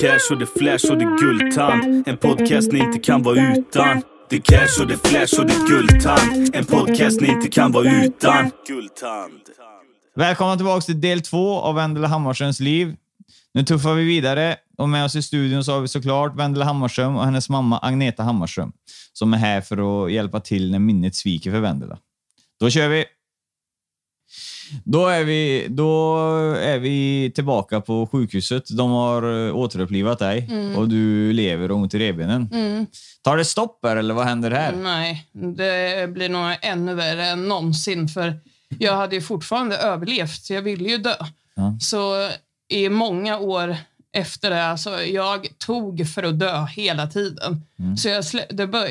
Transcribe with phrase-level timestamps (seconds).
[0.00, 2.08] cash och det flash och det guldtand.
[2.08, 4.02] En podcast ni inte kan vara utan.
[4.30, 6.54] Det cash och det flash och det guldtand.
[6.54, 8.50] En podcast ni inte kan vara utan.
[8.66, 9.40] Guldtand.
[10.16, 12.96] Välkomna tillbaka till del två av Wendela Hammarströms liv.
[13.54, 17.16] Nu tuffar vi vidare och med oss i studion så har vi såklart Wendela Hammarström
[17.16, 18.72] och hennes mamma Agneta Hammarström
[19.12, 21.98] som är här för att hjälpa till när minnet sviker för Wendela.
[22.60, 23.04] Då kör vi!
[24.84, 26.18] Då är vi, då
[26.54, 28.76] är vi tillbaka på sjukhuset.
[28.76, 32.48] De har eh, återupplivat dig och du lever och ont i revbenen.
[33.22, 34.72] Tar det stopp här eller vad händer här?
[34.72, 38.08] Nej, det blir nog ännu värre än någonsin.
[38.08, 38.40] För
[38.78, 40.50] jag hade ju fortfarande överlevt.
[40.50, 41.14] Jag ville ju dö.
[41.54, 41.76] Ja.
[41.80, 42.28] Så
[42.68, 43.76] i många år
[44.12, 47.62] efter det, alltså jag tog för att dö hela tiden.
[47.96, 48.24] Så jag,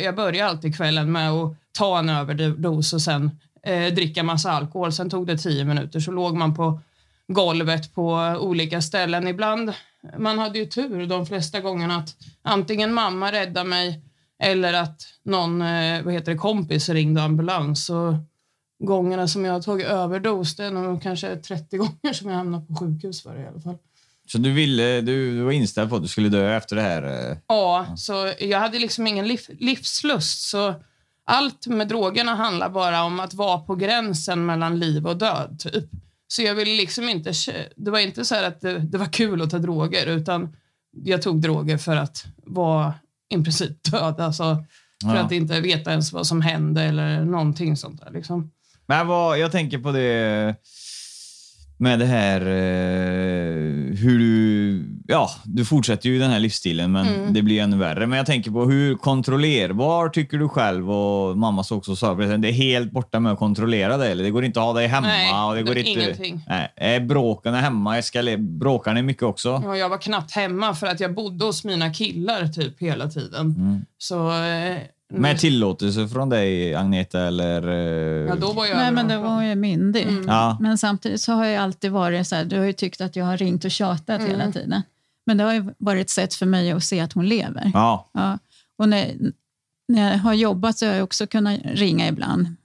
[0.04, 3.32] jag började alltid kvällen med att ta en överdos och sen
[3.64, 4.92] eh, dricka massa alkohol.
[4.92, 6.80] Sen tog det tio minuter så låg man på
[7.28, 9.28] golvet på olika ställen.
[9.28, 9.74] Ibland,
[10.18, 14.02] man hade ju tur de flesta gångerna att antingen mamma räddade mig
[14.44, 17.86] eller att någon eh, vad heter det, kompis ringde ambulans.
[17.86, 18.18] Så
[18.84, 22.68] gångerna som jag har tagit överdos, det är nog kanske 30 gånger som jag hamnat
[22.68, 23.78] på sjukhus för det i alla fall.
[24.32, 27.32] Så du, ville, du, var inställd på att du skulle dö efter det här?
[27.32, 30.50] eh, Ja, så jag hade liksom ingen liv, livslust.
[30.50, 30.74] Så
[31.30, 35.60] allt med drogerna handlar bara om att vara på gränsen mellan liv och död.
[35.60, 35.86] Typ.
[36.28, 37.34] Så jag ville liksom inte...
[37.76, 40.56] Det var inte så att det, det var kul att ta droger, utan
[40.92, 42.94] jag tog droger för att vara
[43.30, 44.20] i princip död.
[44.20, 44.44] Alltså,
[45.04, 45.20] för Ja.
[45.20, 48.12] att inte veta ens vad som hände eller någonting sånt där.
[48.12, 48.52] Liksom.
[48.86, 50.56] Men vad, jag tänker på det
[51.82, 54.84] med det här eh, hur du...
[55.08, 57.34] Ja, du fortsätter ju den här livsstilen, men Mm.
[57.34, 58.08] det blir ännu värre.
[58.08, 62.50] Men jag tänker på hur kontrollerbar tycker du själv och mamma sa också sa det
[62.50, 64.24] är helt borta med att kontrollera det eller?
[64.24, 65.08] Det går inte att ha dig hemma.
[65.08, 66.42] Nej, och det går inte, ingenting.
[66.48, 68.02] Nej, är bråken hemma?
[68.38, 69.62] Bråkar ni mycket också?
[69.66, 73.46] Ja, jag var knappt hemma för att jag bodde hos mina killar typ hela tiden.
[73.58, 73.86] Mm.
[73.98, 74.30] Så...
[74.32, 74.78] Eh,
[75.14, 77.68] Med tillåtelse från dig, Agneta, eller?
[77.68, 80.08] eh, ja, då var jag Nej, men det var ju myndig.
[80.28, 80.58] Ja.
[80.60, 83.26] Men samtidigt så har jag alltid varit så här, du har ju tyckt att jag
[83.26, 84.82] har ringt och tjatat hela tiden.
[85.26, 87.72] Men det har ju varit ett sätt för mig att se att hon lever.
[87.74, 88.10] Ja.
[88.14, 88.40] Ja.
[88.78, 89.16] Och när,
[89.88, 92.56] när jag har jobbat så har jag också kunnat ringa ibland.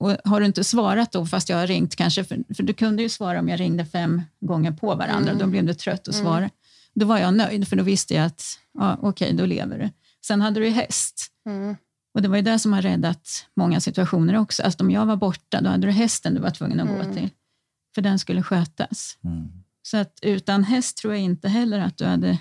[0.00, 3.02] Och har du inte svarat då, fast jag har ringt kanske, för, för du kunde
[3.02, 6.50] ju svara om jag ringde fem gånger på varandra, då blev du trött att svara.
[6.94, 8.42] Då var jag nöjd, för då visste jag att
[8.78, 9.90] ja, okej, då lever du.
[10.26, 11.26] Sen hade du ju häst.
[11.46, 11.76] Mm.
[12.14, 14.62] Och det var ju det som har räddat många situationer också.
[14.62, 17.28] Alltså om jag var borta, då hade du hästen du var tvungen att gå till.
[17.94, 19.18] För den skulle skötas.
[19.24, 19.48] Mm.
[19.82, 22.38] Så att utan häst tror jag inte heller att du hade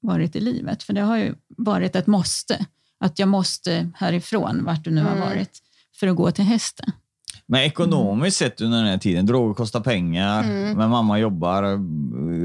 [0.00, 0.82] varit i livet.
[0.82, 2.66] För det har ju varit ett måste.
[2.98, 5.58] Att jag måste härifrån, vart du nu har varit,
[6.00, 6.92] för att gå till hästen.
[7.46, 10.42] Men ekonomiskt sett under den här tiden, droger kostar pengar,
[10.74, 11.78] men mamma jobbar.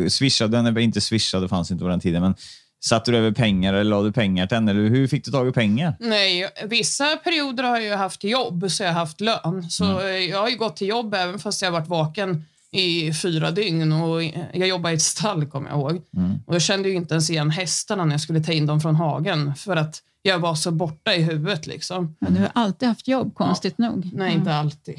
[0.09, 2.36] Swishade, nej inte swishade, fanns inte på den tiden, men
[2.80, 4.72] satte du över pengar eller la du pengar till henne?
[4.74, 5.94] Hur fick du tag i pengar?
[6.00, 9.66] Nej, vissa perioder har jag ju haft jobb, så jag har haft lön.
[9.70, 13.14] Så eh, jag har ju gått till jobb även fast jag har varit vaken i
[13.14, 13.92] fyra dygn.
[13.92, 14.24] Och
[14.54, 16.02] jag jobbade i ett stall, kommer jag ihåg.
[16.46, 18.96] Och jag kände ju inte ens igen hästarna när jag skulle ta in dem från
[18.96, 21.68] hagen för att jag var så borta i huvudet.
[21.68, 22.16] Liksom.
[22.20, 24.10] Ja, du har alltid haft jobb, konstigt nog.
[24.14, 24.96] Nej, inte alltid.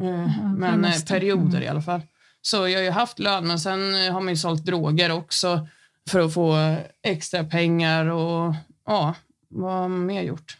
[0.00, 2.00] Eh, men eh, perioder i alla fall.
[2.42, 3.80] Så jag har ju haft lön, men sen
[4.12, 5.68] har man ju sålt droger också
[6.10, 8.54] för att få extra pengar och
[8.86, 9.14] ja,
[9.48, 10.56] vad har man mer gjort?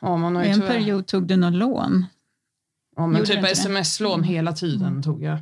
[0.00, 2.06] Ja, man har I ju en tyvärr- period tog du något lån.
[2.96, 5.38] Ja, men Gjorde typ sms-lån hela tiden tog jag.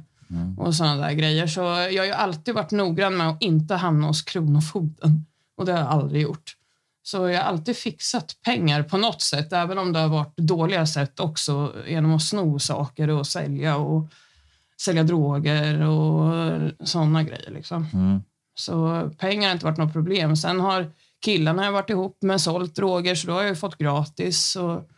[0.59, 1.47] Och sådana där grejer.
[1.47, 5.27] Så jag har ju alltid varit noggrann med att inte hamna hos Kronofogden.
[5.57, 6.57] Och det har jag aldrig gjort.
[7.03, 10.87] Så jag har alltid fixat pengar på något sätt, även om det har varit dåliga
[10.87, 14.09] sätt också, genom att sno saker och sälja och
[14.81, 16.33] sälja droger och
[16.89, 17.51] sådana grejer.
[17.51, 17.87] Liksom.
[17.93, 18.23] Mm.
[18.55, 20.37] Så pengar har inte varit något problem.
[20.37, 20.91] Sen har
[21.25, 24.57] killarna jag varit ihop med sålt droger, så då har jag fått gratis.
[24.57, 24.89] Och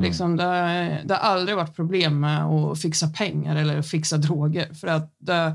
[0.00, 4.74] liksom det, har- det har aldrig varit problem med att fixa pengar eller fixa droger.
[4.74, 5.52] För att det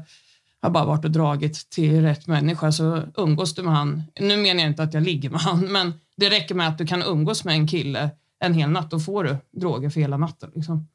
[0.62, 2.72] har bara varit och dragit till rätt människa.
[2.72, 5.94] Så umgås du med han, nu menar jag inte att jag ligger med han, men
[6.18, 8.10] det räcker med att du kan umgås med en kille
[8.42, 10.52] en hel natt, då får du droger för hela natten.
[10.56, 10.88] Liksom.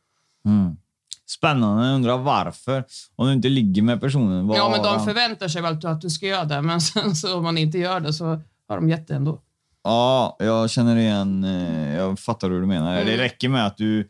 [0.46, 0.76] Mm.
[1.26, 1.86] Spännande.
[1.86, 2.84] Jag undrar varför.
[3.16, 4.46] Om du inte ligger med personen.
[4.46, 7.36] Vad Ja, men de förväntar sig väl att du ska göra det, men sen så
[7.36, 8.24] om man inte gör det så
[8.68, 9.40] har de gett det ändå.
[9.84, 11.44] Ja, jag känner igen.
[11.44, 12.92] eh, Jag fattar hur du menar.
[12.94, 13.06] Mm.
[13.06, 14.08] Det räcker med att du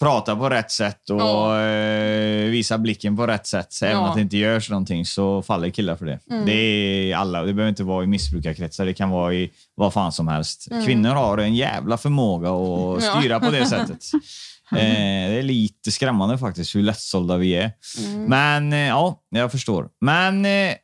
[0.00, 1.60] pratar på rätt sätt och Ja.
[1.62, 3.72] eh, visar blicken på rätt sätt.
[3.72, 4.08] Så även Ja.
[4.08, 6.18] att det inte görs någonting så faller killar för det.
[6.30, 6.46] Mm.
[6.46, 7.42] Det är alla.
[7.42, 8.86] Det behöver inte vara i missbrukarkretsar.
[8.86, 10.68] Det kan vara i vad fan som helst.
[10.86, 13.10] Kvinnor har en jävla förmåga att Mm.
[13.14, 13.20] Ja.
[13.20, 14.04] styra på det sättet.
[14.78, 17.72] Eh, det är lite skrämmande faktiskt hur lättsålda vi är.
[17.98, 18.24] Mm.
[18.24, 19.88] Men eh, ja, jag förstår.
[20.00, 20.74] Men eh,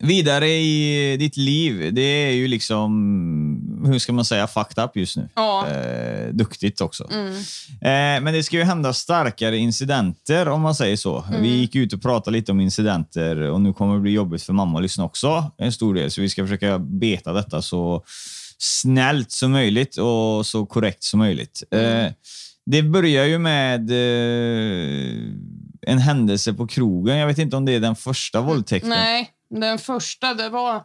[0.00, 5.16] Vidare i ditt liv, det är ju liksom, hur ska man säga, fucked up just
[5.16, 5.28] nu.
[5.34, 5.68] Ja.
[5.68, 7.08] Eh, duktigt också.
[7.12, 7.34] Mm.
[7.70, 11.24] Eh, men det ska ju hända starkare incidenter om man säger så.
[11.28, 11.42] Mm.
[11.42, 14.52] Vi gick ut och pratade lite om incidenter och nu kommer det bli jobbigt för
[14.52, 16.10] mamma att lyssna också, en stor del.
[16.10, 18.04] Så vi ska försöka beta detta så
[18.58, 21.62] snällt som möjligt och så korrekt som möjligt.
[21.70, 22.06] Mm.
[22.06, 22.12] Eh,
[22.66, 25.32] det börjar ju med eh,
[25.86, 27.16] en händelse på krogen.
[27.16, 28.90] Jag vet inte om det är den första våldtäkten.
[28.90, 30.82] Nej, den första det var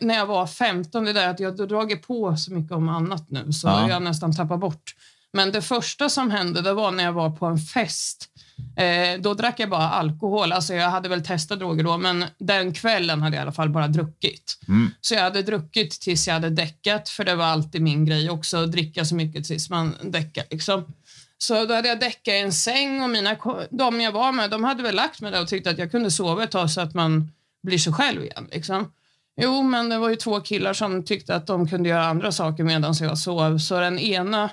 [0.00, 1.04] när jag var 15.
[1.04, 3.88] Det är där att jag har dragit på så mycket om annat nu så Ja.
[3.88, 4.94] jag nästan tappar bort.
[5.32, 8.28] Men det första som hände det var när jag var på en fest.
[8.76, 10.52] Eh, då drack jag bara alkohol.
[10.52, 13.70] Alltså jag hade väl testat droger då, men den kvällen hade jag i alla fall
[13.70, 14.58] bara druckit.
[14.68, 14.90] Mm.
[15.00, 18.56] Så jag hade druckit tills jag hade däckat, för det var alltid min grej också,
[18.56, 20.44] att dricka så mycket tills man däckar.
[20.50, 20.84] Liksom.
[21.38, 23.36] Så då hade jag däckat i en säng och mina,
[23.70, 26.10] de jag var med, de hade väl lagt mig där och tyckte att jag kunde
[26.10, 27.32] sova ett tag så att man
[27.62, 28.48] blir sig själv igen.
[28.52, 28.92] Liksom.
[29.40, 32.64] Jo, men det var ju två killar som tyckte att de kunde göra andra saker
[32.64, 33.58] medan jag sov.
[33.58, 34.50] Så den ena,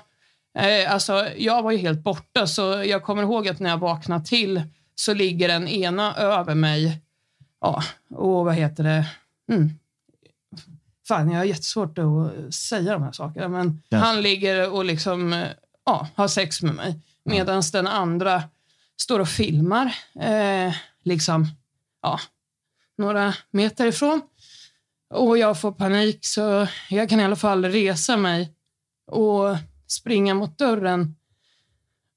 [0.58, 4.24] eh, alltså jag var ju helt borta så jag kommer ihåg att när jag vaknade
[4.24, 4.62] till
[4.94, 7.00] så ligger den ena över mig.
[7.60, 9.06] Ja, och vad heter det?
[9.52, 9.70] Mm.
[11.08, 13.98] Fan, jag har jättesvårt att säga de här sakerna, men Ja.
[13.98, 15.48] han ligger och liksom, eh,
[15.86, 17.00] ja, har sex med mig.
[17.24, 18.42] Medan den andra
[19.00, 20.74] står och filmar, eh,
[21.04, 21.46] liksom,
[22.02, 22.20] ja,
[22.98, 24.20] några meter ifrån.
[25.14, 28.52] Och jag får panik så jag kan i alla fall resa mig
[29.06, 29.56] och
[29.86, 31.16] springa mot dörren.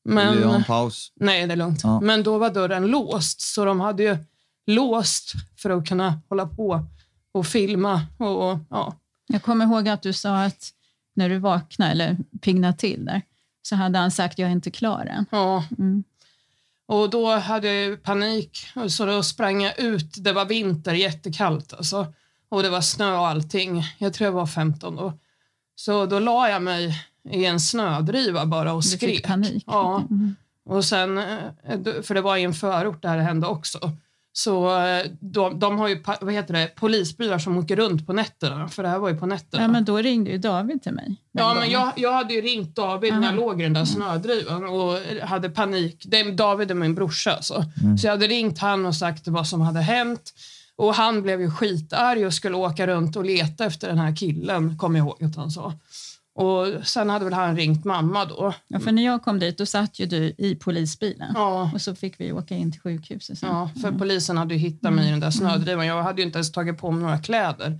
[0.03, 1.11] Vill du ha en Men, paus?
[1.15, 1.79] nej, det är lugnt.
[1.83, 1.99] Ja.
[1.99, 4.17] Men då var dörren låst, så de hade ju
[4.65, 6.85] låst för att kunna hålla på
[7.31, 8.01] och filma.
[8.17, 8.95] Och, ja.
[9.27, 10.73] Jag kommer ihåg att du sa att
[11.13, 13.21] när du vaknade eller piggnade till där
[13.69, 15.25] så hade han sagt jag är inte klar än.
[15.31, 15.63] Ja.
[15.77, 16.03] Mm.
[16.87, 20.13] Och då hade jag panik, så då sprang jag ut.
[20.23, 22.13] Det var vinter, jättekallt alltså.
[22.49, 23.83] Och det var snö och allting.
[23.97, 25.13] Jag tror jag var 15 då.
[25.75, 29.15] Så då la jag mig i en snödriva bara och Du skrek.
[29.15, 29.63] fick panik.
[29.67, 29.97] Ja.
[30.09, 30.35] Mm.
[30.65, 33.91] Och sen, eh, för det var i en förort där det hände också.
[34.45, 38.67] Så eh, de, de har ju vad heter det, polisbilar som åker runt på nätterna,
[38.69, 39.63] för det här var ju på nätterna.
[39.63, 41.15] Ja, men då ringde ju David till mig.
[41.31, 41.71] Ja, men gången.
[41.71, 44.97] jag, jag hade ju ringt David när jag låg i den där snödrivan och
[45.27, 46.03] hade panik.
[46.07, 47.31] Det, är- David är min brorsa.
[47.31, 47.63] alltså.
[48.01, 50.33] Så jag hade ringt han och sagt vad som hade hänt.
[50.75, 54.77] Och Han blev ju skitarg och skulle åka runt och leta efter den här killen,
[54.77, 55.73] kommer jag ihåg att han sa.
[56.39, 58.53] Och Sen hade väl han ringt mamma då.
[58.67, 61.95] Ja, för när jag kom dit då satt ju du i polisbilen Ja, och så
[61.95, 63.49] fick vi åka in till sjukhuset sen.
[63.49, 65.85] ja, för polisen hade ju hittat mig i den där snödrivan.
[65.87, 67.79] Jag hade ju inte ens tagit på mig några kläder.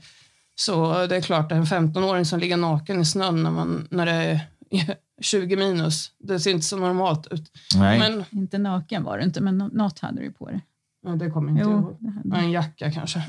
[0.56, 4.12] Så det är klart, en 15-åring som ligger naken i snön när, man, när det
[4.12, 4.40] är
[5.22, 7.52] 20 minus, det ser inte så normalt ut.
[7.76, 8.00] Nej.
[8.00, 10.62] Men Inte naken var du inte, men nå- något hade du på dig.
[11.06, 11.98] Ja, det kommer inte jag Jo, ihåg.
[12.00, 12.42] det hade Ja, du.
[12.46, 13.24] En jacka kanske.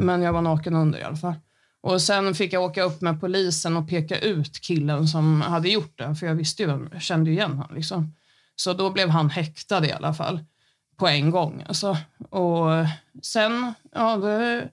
[0.00, 1.34] Men jag var naken under i alla fall.
[1.80, 5.98] Och Sen fick jag åka upp med polisen och peka ut killen som hade gjort
[5.98, 6.14] det.
[6.14, 7.76] För jag visste ju, kände ju igen honom.
[7.76, 8.14] Liksom.
[8.56, 10.40] Så då blev han häktad i alla fall.
[10.96, 11.64] På en gång.
[11.68, 11.96] Alltså.
[12.30, 12.68] Och
[13.22, 14.68] sen, ja det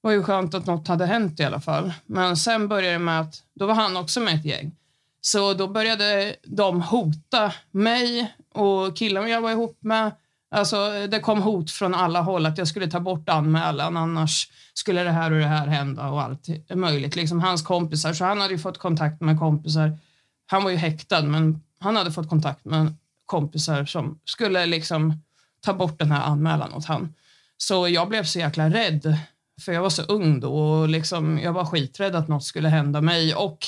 [0.00, 1.92] var ju skönt att något hade hänt i alla fall.
[2.06, 4.72] Men sen började det med att, då var han också med ett gäng.
[5.20, 10.12] Så då började de hota mig och killen jag var ihop med.
[10.54, 15.02] Alltså, det kom hot från alla håll att jag skulle ta bort anmälan annars skulle
[15.02, 17.16] det här och det här hända och allt möjligt.
[17.16, 19.98] Liksom hans kompisar, så han hade ju fått kontakt med kompisar.
[20.46, 22.94] Han var ju häktad men han hade fått kontakt med
[23.26, 25.22] kompisar som skulle liksom
[25.60, 27.14] ta bort den här anmälan åt han.
[27.56, 29.18] Så jag blev så jäkla rädd
[29.60, 33.00] för jag var så ung då och liksom, jag var skiträdd att något skulle hända
[33.00, 33.58] mig och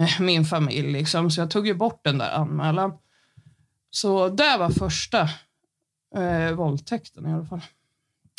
[0.00, 0.92] eh, min familj.
[0.92, 1.30] Liksom.
[1.30, 2.92] Så jag tog ju bort den där anmälan.
[3.90, 5.28] Så det var första
[6.16, 7.60] eh, våldtäkten i alla fall.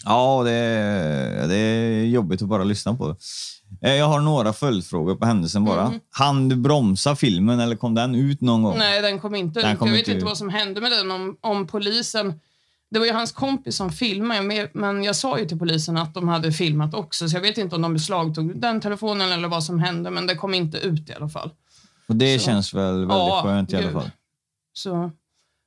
[0.06, 3.16] Ja, det är, det är jobbigt att bara lyssna på.
[3.82, 5.88] Eh, Jag har några följdfrågor på händelsen bara.
[5.88, 6.00] Mm.
[6.12, 8.78] Han du bromsa filmen eller kom den ut någon gång?
[8.78, 9.80] Nej, den kom inte Den ut.
[9.80, 10.26] kom jag vet inte inte ut.
[10.30, 11.12] vad som hände med den.
[11.12, 12.40] Om, om polisen...
[12.92, 16.28] Det var ju hans kompis som filmade, men- jag sa ju till polisen att de
[16.28, 19.80] hade filmat också, så jag vet inte om de beslagtog den telefonen eller vad som
[19.80, 21.52] hände, men det kom inte ut i alla fall.
[22.08, 22.46] Och det Så.
[22.46, 23.94] känns väl väldigt Ja, skönt i alla gud.
[23.94, 24.12] fall.
[24.74, 25.12] Så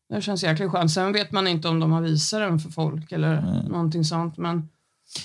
[0.09, 0.91] det känns jäkligt skönt.
[0.91, 3.67] Sen vet man inte om de har visat den för folk eller Mm.
[3.67, 4.69] någonting sånt, men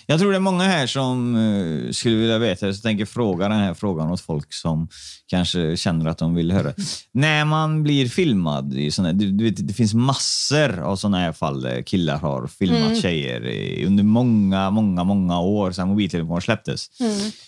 [0.05, 3.49] Jag tror det är många här som eh, skulle vilja veta det, så tänker fråga
[3.49, 4.87] den här frågan åt folk som
[5.27, 6.73] kanske känner att de vill höra.
[7.11, 11.31] När man blir filmad, i såna, du, du vet, det finns massor av sådana här
[11.31, 13.01] fall där killar har filmat Mm.
[13.01, 16.87] tjejer i, under många, många, många år sedan mobiltelefoner släpptes.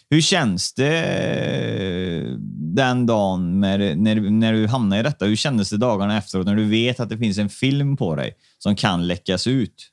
[0.10, 2.32] Hur känns det eh,
[2.76, 5.26] den dagen när, när, när du hamnar i detta?
[5.26, 8.34] Hur kändes det dagarna efteråt när du vet att det finns en film på dig
[8.58, 9.92] som kan läckas ut?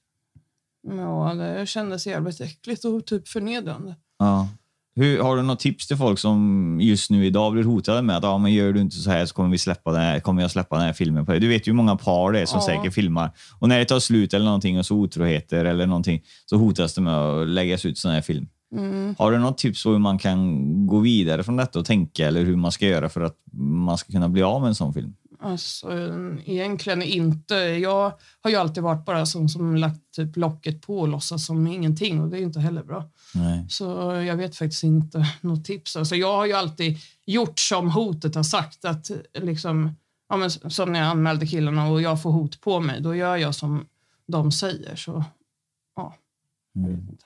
[0.88, 3.94] Ja, det kändes jävligt äckligt och typ förnedrande.
[4.18, 4.48] Ja.
[4.94, 8.22] Hur, har du något tips till folk som just nu idag blir hotade med att
[8.22, 10.50] ja, men gör du inte så här så kommer, vi släppa den här, kommer jag
[10.50, 11.40] släppa den här filmen på dig.
[11.40, 12.66] Du vet ju hur många par det är som Ja.
[12.66, 13.30] säkert filmar.
[13.58, 17.00] Och när det tar slut eller någonting och så otroheter eller någonting så hotas det
[17.00, 18.48] med att läggas ut sån här film.
[18.76, 19.14] Mm.
[19.18, 22.44] Har du något tips på hur man kan gå vidare från detta och tänka eller
[22.44, 23.36] hur man ska göra för att
[23.86, 25.14] man ska kunna bli av med en sån film?
[25.42, 25.92] Alltså,
[26.44, 27.54] egentligen inte.
[27.54, 31.66] Jag har ju alltid varit bara som som lagt typ locket på och låtsas som
[31.66, 33.10] ingenting och det är inte heller bra.
[33.34, 33.66] Nej.
[33.68, 33.84] Så
[34.26, 35.96] jag vet faktiskt inte något tips.
[35.96, 38.84] Alltså, jag har ju alltid gjort som hotet har sagt.
[38.84, 39.96] Att liksom,
[40.28, 43.36] ja, men som när jag anmälde killarna och jag får hot på mig, då gör
[43.36, 43.86] jag som
[44.26, 44.96] de säger.
[44.96, 45.24] Så
[45.96, 46.14] ja,
[46.74, 47.24] jag vet inte.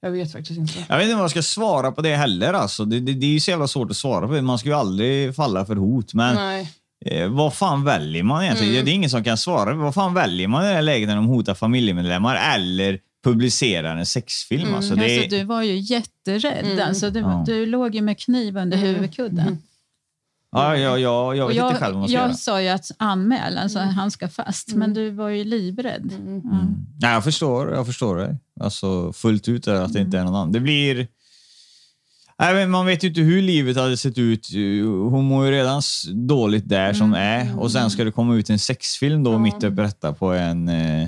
[0.00, 0.86] Jag vet faktiskt inte.
[0.88, 2.52] Jag vet inte vad jag ska svara på det heller.
[2.52, 2.84] Alltså.
[2.84, 4.42] Det, det, det är ju så jävla svårt att svara på det.
[4.42, 6.14] Man ska ju aldrig falla för hot.
[6.14, 6.70] Men Nej.
[7.04, 8.72] Eh, vad fan väljer man egentligen?
[8.74, 8.84] Mm.
[8.84, 9.74] Det är ingen som kan svara.
[9.74, 14.06] Vad fan väljer man i det här läget när de hotar familjemedlemmar eller publicerar en
[14.06, 14.62] sexfilm?
[14.62, 14.74] Mm.
[14.74, 15.16] Alltså, det.
[15.22, 16.64] Alltså, du var ju jätterädd.
[16.72, 16.88] Mm.
[16.88, 17.42] Alltså, du, Ja.
[17.46, 18.94] du låg ju med kniv under Mm.
[18.94, 19.58] huvudkudden.
[20.52, 22.34] ja, ja, ja, jag Och vet jag, inte själv vad man ska jag göra.
[22.34, 26.12] sa ju att anmäl, alltså han ska fast, men du var ju livrädd.
[26.12, 26.40] Mm.
[26.44, 26.58] Ja.
[27.00, 28.36] Nej, jag förstår, jag förstår det.
[28.60, 30.52] Alltså, fullt ut är att det inte är någon annan.
[30.52, 31.08] Det blir...
[32.42, 34.48] Nej, men man vet ju inte hur livet hade sett ut.
[35.10, 35.82] Hon mår ju redan
[36.12, 39.38] dåligt där som är och sen ska det komma ut en sexfilm då Ja.
[39.38, 40.68] mitt uppe detta på en...
[40.68, 41.02] Eh,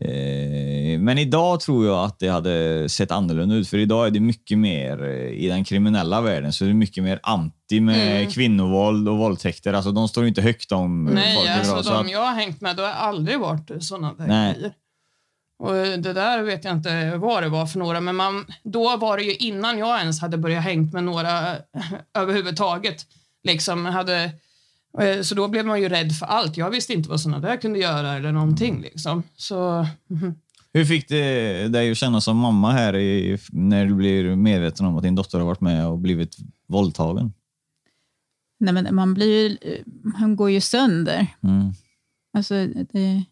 [0.00, 4.20] eh, men idag tror jag att det hade sett annorlunda ut för idag är det
[4.20, 8.30] mycket mer eh, i den kriminella världen så är det mycket mer anti med Mm.
[8.30, 9.72] kvinnovåld och våldtäkter.
[9.72, 11.58] Alltså de står ju inte högt om Nej, folk idag.
[11.58, 14.54] alltså så de att- jag har hängt med, då har aldrig varit sådana där Nej.
[14.54, 14.72] grejer.
[15.64, 19.16] Och det där vet jag inte vad det var för några, men man, då var
[19.16, 21.56] det ju innan jag ens hade börjat hängt med några
[22.14, 23.06] överhuvudtaget.
[23.44, 24.32] Liksom hade,
[25.00, 26.56] eh, så då blev man ju rädd för allt.
[26.56, 28.80] Jag visste inte vad sådana där kunde göra eller någonting.
[28.80, 29.22] Liksom.
[29.36, 30.34] Så, mhm.
[30.72, 34.96] Hur fick det dig att känna som mamma här i, när du blir medveten om
[34.96, 36.36] att din dotter har varit med och blivit
[36.68, 37.32] våldtagen?
[38.60, 39.82] Nej, men man blir ju,
[40.14, 41.26] han går ju sönder.
[41.42, 41.72] Mm.
[42.32, 43.24] Alltså, det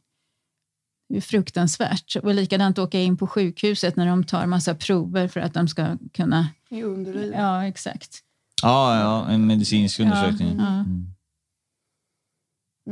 [1.20, 2.16] fruktansvärt.
[2.22, 5.96] Och likadant åka in på sjukhuset när de tar massa prover för att de ska
[6.12, 6.48] kunna...
[6.70, 7.34] i underlivet.
[7.38, 8.18] Ja, exakt.
[8.62, 10.56] Ja, ja, en medicinsk undersökning.
[10.58, 10.84] Ja, ja.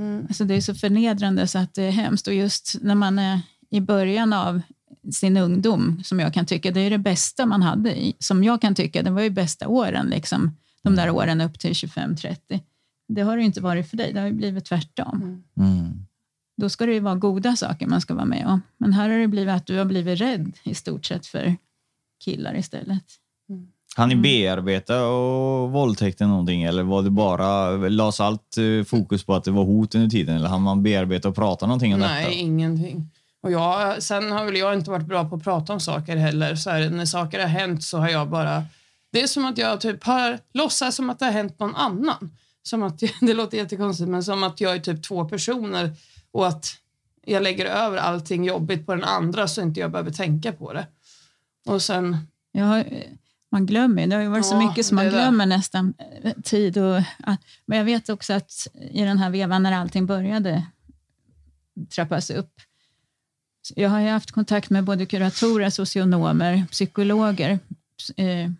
[0.01, 0.25] Mm.
[0.29, 2.27] Alltså, det är så förnedrande så att det är hemskt.
[2.27, 4.61] Och just när man är i början av
[5.13, 8.01] sin ungdom, som jag kan tycka, det är det bästa man hade.
[8.03, 11.59] i- Som jag kan tycka, det var ju bästa åren, liksom, de där åren upp
[11.59, 12.61] till 25-30.
[13.09, 15.43] Det har det ju inte varit för dig, det har ju blivit tvärtom.
[15.61, 16.07] Mm.
[16.61, 18.63] Då ska det ju vara goda saker man ska vara med om.
[18.79, 21.57] Men här har det blivit att du har blivit rädd i stort sett för
[22.25, 23.05] killar istället.
[23.97, 24.23] Han ni Mm.
[24.23, 29.51] bearbeta och våldtäkten någonting eller var det bara, lades allt eh, fokus på att det
[29.51, 32.35] var hot under tiden eller hann man bearbeta och prata någonting om Nej, detta?
[32.37, 33.11] ingenting.
[33.43, 36.55] Och jag, sen har väl jag inte varit bra på att prata om saker heller.
[36.55, 38.65] Så här, när saker har hänt så har jag bara...
[39.13, 42.31] Det är som att jag typ har låtsas som att det har hänt någon annan.
[42.63, 45.91] Som att, det låter jättekonstigt, men som att jag är typ två personer
[46.33, 46.77] och att
[47.25, 50.87] jag lägger över allting jobbigt på den andra så inte jag behöver tänka på det.
[51.67, 52.17] Och sen...
[52.59, 52.85] Har,
[53.53, 56.33] man glömmer, det har ju varit så Ja, mycket som man det glömmer nästan eh,
[56.45, 56.79] tid.
[56.79, 57.03] Och,
[57.67, 60.67] men jag vet också att i den här vevan när allting började
[61.89, 62.61] trappas upp.
[63.63, 67.59] så Jag har ju haft kontakt med både kuratorer, socionomer, psykologer
[67.99, 68.51] ps- eh,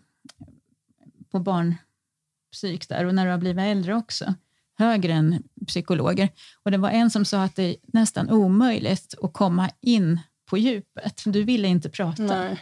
[1.31, 4.33] på barnpsyk där och när du har blivit äldre också.
[4.81, 6.29] Högre än psykologer.
[6.63, 10.19] Och det var en som sa att det är nästan omöjligt att komma in
[10.49, 11.21] på djupet.
[11.25, 12.23] Du ville inte prata.
[12.23, 12.59] Nej.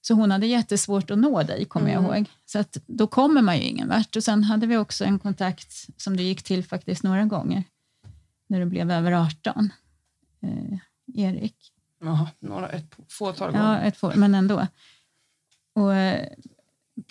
[0.00, 2.14] Så hon hade jättesvårt att nå dig, kommer jag Mm.
[2.16, 2.26] ihåg.
[2.46, 4.16] Så att då kommer man ju ingen vart.
[4.16, 7.64] Och sen hade vi också en kontakt som du gick till faktiskt några gånger,
[8.46, 9.72] när du blev över 18.
[10.42, 10.78] Eh,
[11.24, 11.56] Erik.
[12.00, 13.84] Jaha, några, ett fåtal Ja, gånger.
[13.84, 14.66] ett få, men ändå.
[15.74, 16.28] Och, eh,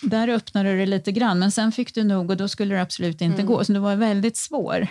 [0.02, 2.82] där öppnade du det lite grann, men sen fick du nog och då skulle det
[2.82, 3.46] absolut inte Mm.
[3.46, 3.64] gå.
[3.64, 4.86] Så du var väldigt svår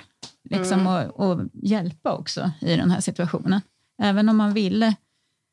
[0.50, 0.88] liksom, Mm.
[0.88, 3.62] att, att hjälpa också i den här situationen.
[4.02, 4.96] Även om man ville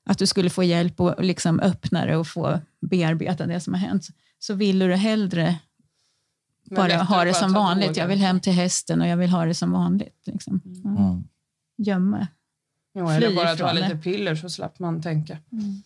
[0.06, 2.60] att du skulle få hjälp och och liksom öppna det och få
[2.90, 4.06] bearbeta det som har hänt,
[4.38, 5.58] så ville du hellre
[6.64, 7.86] Men bara ha det som vanligt.
[7.86, 8.00] droger.
[8.00, 10.22] Jag vill hem till hästen och jag vill ha det som vanligt.
[10.26, 10.60] Liksom.
[10.84, 11.24] Mm.
[11.76, 12.26] Gömma.
[12.92, 15.38] Ja, eller bara ta lite piller så slapp man tänka.
[15.52, 15.82] Mm.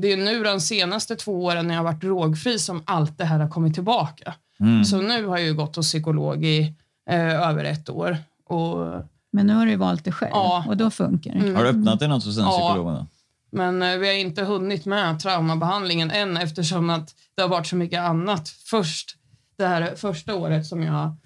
[0.00, 3.24] Det är nu de senaste två åren när jag har varit drogfri som allt det
[3.24, 4.34] här har kommit tillbaka.
[4.60, 4.84] Mm.
[4.84, 6.74] Så nu har jag ju gått hos psykolog i
[7.10, 8.16] eh, över ett år.
[8.44, 9.02] Och,
[9.32, 10.64] Men nu har du valt det själv Ja.
[10.68, 11.38] och då funkar det.
[11.38, 11.56] Mm.
[11.56, 12.50] Har du öppnat dig något hos den Ja.
[12.50, 12.94] psykologen?
[12.94, 13.06] Då?
[13.50, 17.76] men eh, vi har inte hunnit med traumabehandlingen än eftersom att det har varit så
[17.76, 19.16] mycket annat först.
[19.58, 21.16] Det här första året som jag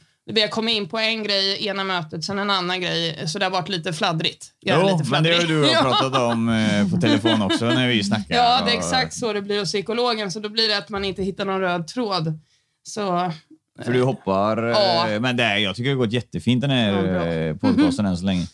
[0.41, 3.45] har kommit in på en grej i ena mötet, sen en annan grej, så det
[3.47, 4.47] har varit lite fladdrigt.
[4.61, 5.57] Jag Jo, lite men det har fladdrig.
[5.57, 5.99] du och jag Ja.
[6.01, 8.35] pratat om eh, på telefon också när vi snackar.
[8.37, 11.05] Ja, det är exakt så det blir hos psykologen, så då blir det att man
[11.05, 12.39] inte hittar någon röd tråd.
[12.83, 13.33] Så
[13.85, 14.57] För du hoppar.
[14.63, 15.09] Ja.
[15.11, 18.17] eh, Men det jag tycker det har gått jättefint den här Ja, eh, podcasten än
[18.17, 18.47] så länge.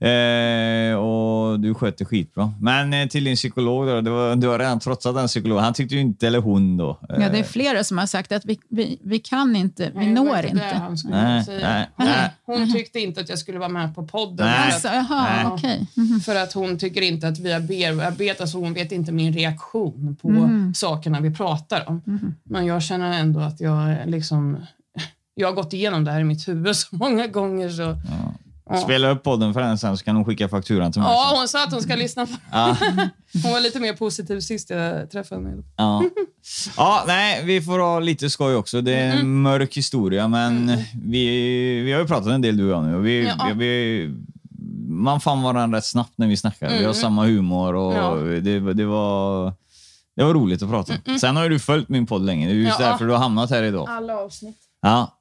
[0.00, 2.52] Eh, och du sköter skitbra.
[2.60, 5.64] Men eh, till din psykolog då, det var, du har redan trotsat den psykologen.
[5.64, 6.90] Han tyckte ju inte, eller hon då.
[6.90, 9.98] eh, Ja, det är flera som har sagt att vi, vi, vi kan inte, vi
[9.98, 10.92] Nej, når det inte.
[11.10, 12.30] Nej, nej, Hon, nej.
[12.46, 14.46] hon tyckte inte att jag skulle vara med på podden.
[14.46, 14.72] Nej.
[14.72, 15.86] För Alltså, okej.
[15.94, 16.20] Mhm.
[16.20, 20.16] för att hon tycker inte att vi har bearbetat, så hon vet inte min reaktion
[20.22, 20.74] på Mm.
[20.74, 22.02] sakerna vi pratar om.
[22.04, 22.34] Mhm.
[22.44, 24.56] Men jag känner ändå att jag liksom...
[25.36, 27.68] Jag har gått igenom det här i mitt huvud så många gånger.
[27.68, 27.96] Så, Ja.
[28.70, 28.76] Ja.
[28.76, 31.10] Spela upp podden för henne sen så kan hon skicka fakturan till mig.
[31.10, 32.76] Ja, hon sa att hon ska lyssna på Ja.
[33.42, 35.62] Hon var lite mer positiv sist jag träffade henne.
[35.76, 36.04] Ja.
[36.76, 38.80] ja, nej, vi får ha lite skoj också.
[38.80, 40.66] Det är en mörk historia, men
[41.04, 41.26] vi,
[41.80, 42.96] vi har ju pratat en del du och jag nu.
[42.96, 43.52] Och vi, Ja.
[43.56, 44.10] vi,
[44.88, 46.70] man fann varandra rätt snabbt när vi snackade.
[46.72, 46.94] Vi har Mm.
[46.94, 48.14] samma humor och Ja.
[48.14, 48.40] det,
[48.74, 49.52] det, var,
[50.16, 50.92] det var roligt att prata.
[51.20, 52.46] Sen har ju du följt min podd länge.
[52.46, 52.86] Det är just Ja.
[52.90, 53.88] därför du har hamnat här idag.
[53.88, 54.56] Alla avsnitt.
[54.84, 55.18] Ja.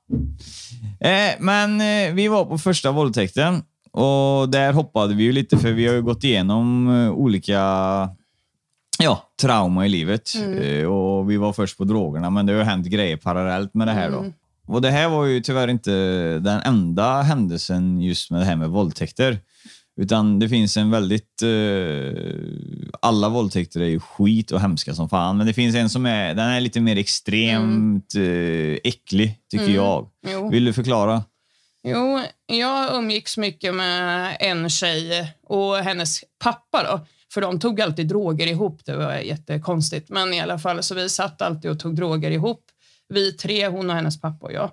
[0.99, 5.71] Eh, men eh, vi var på första våldtäkten och där hoppade vi ju lite för
[5.71, 7.59] vi har ju gått igenom eh, olika
[8.99, 10.29] ja, trauma i livet.
[10.61, 13.87] Eh, och vi var först på drogerna, men det har ju hänt grejer parallellt med
[13.87, 14.11] det här.
[14.11, 14.25] då.
[14.67, 15.91] Och Det här var ju tyvärr inte
[16.39, 19.39] den enda händelsen just med det här med våldtäkter.
[20.01, 21.41] Utan det finns en väldigt...
[21.41, 22.21] Eh,
[23.01, 26.33] alla våldtäkter är ju skit och hemska som fan, men det finns en som är,
[26.33, 30.09] den är lite mer extremt eh, äcklig, tycker jag.
[30.27, 30.49] Jo.
[30.49, 31.23] Vill du förklara?
[31.87, 36.83] Jo, jag umgicks mycket med en tjej och hennes pappa.
[36.83, 38.81] Då, för de tog alltid droger ihop.
[38.85, 40.09] Det var jättekonstigt.
[40.09, 42.65] Men i alla fall, så vi satt alltid och tog droger ihop.
[43.09, 44.71] Vi tre, hon och hennes pappa och jag.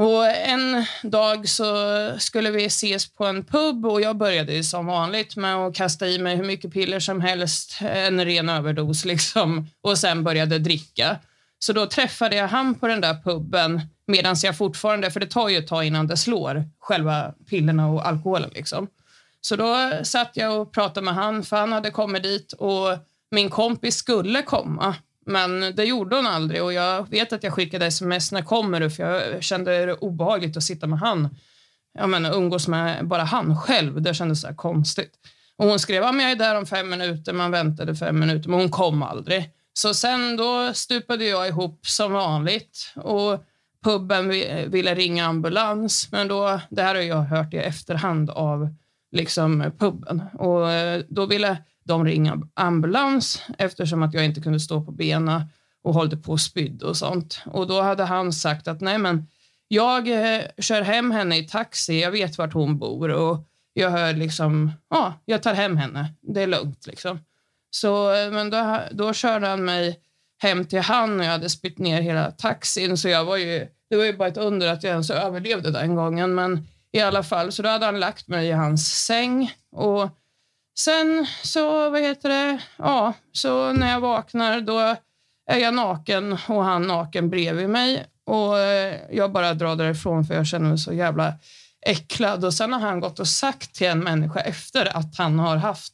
[0.00, 1.74] Och en dag så
[2.18, 6.18] skulle vi ses på en pub och jag började som vanligt med att kasta i
[6.18, 11.16] mig hur mycket piller som helst, en ren överdos liksom, och sen började dricka.
[11.58, 15.48] Så då träffade jag han på den där puben medan jag fortfarande, för det tar
[15.48, 18.88] ju ett tag innan det slår, själva pillerna och alkoholen liksom.
[19.40, 22.98] Så då satt jag och pratade med han, för han hade kommit dit och
[23.30, 24.94] min kompis skulle komma.
[25.26, 28.90] Men det gjorde hon aldrig och jag vet att jag skickade sms när kommer du?
[28.90, 31.36] För jag kände det obehagligt att sitta med han.
[31.98, 34.02] Jag menar, umgås med bara han själv.
[34.02, 35.12] Det kändes så här konstigt.
[35.56, 37.32] Och hon skrev att jag är där om fem minuter.
[37.32, 39.50] Man väntade fem minuter, men hon kom aldrig.
[39.72, 43.44] Så sen då stupade jag ihop som vanligt och
[43.84, 44.28] puben
[44.70, 46.08] ville ringa ambulans.
[46.12, 48.68] Men då, det här har jag hört i efterhand av
[49.12, 50.22] liksom puben.
[50.32, 51.56] Och eh, då ville
[51.90, 55.42] de ringa ambulans eftersom att jag inte kunde stå på benen
[55.82, 57.42] och hållde på och spydde och sånt.
[57.46, 59.26] Och då hade han sagt att nej men
[59.68, 64.12] jag eh, kör hem henne i taxi, jag vet vart hon bor och jag hör
[64.12, 67.18] liksom, ja, jag tar hem henne, det är lugnt liksom.
[67.70, 70.00] Så, eh, men då, då körde han mig
[70.42, 73.96] hem till han och jag hade spytt ner hela taxin så jag var ju, det
[73.96, 77.52] var ju bara ett under att jag ens överlevde den gången men i alla fall,
[77.52, 80.19] så då hade han lagt mig i hans säng och
[80.84, 84.96] sen så, vad heter det, ja, så när jag vaknar då
[85.50, 88.06] är jag naken och han naken bredvid mig.
[88.26, 91.34] Och eh, jag bara drar därifrån för jag känner mig så jävla
[91.86, 92.44] äcklad.
[92.44, 95.92] Och sen har han gått och sagt till en människa efter att han har haft,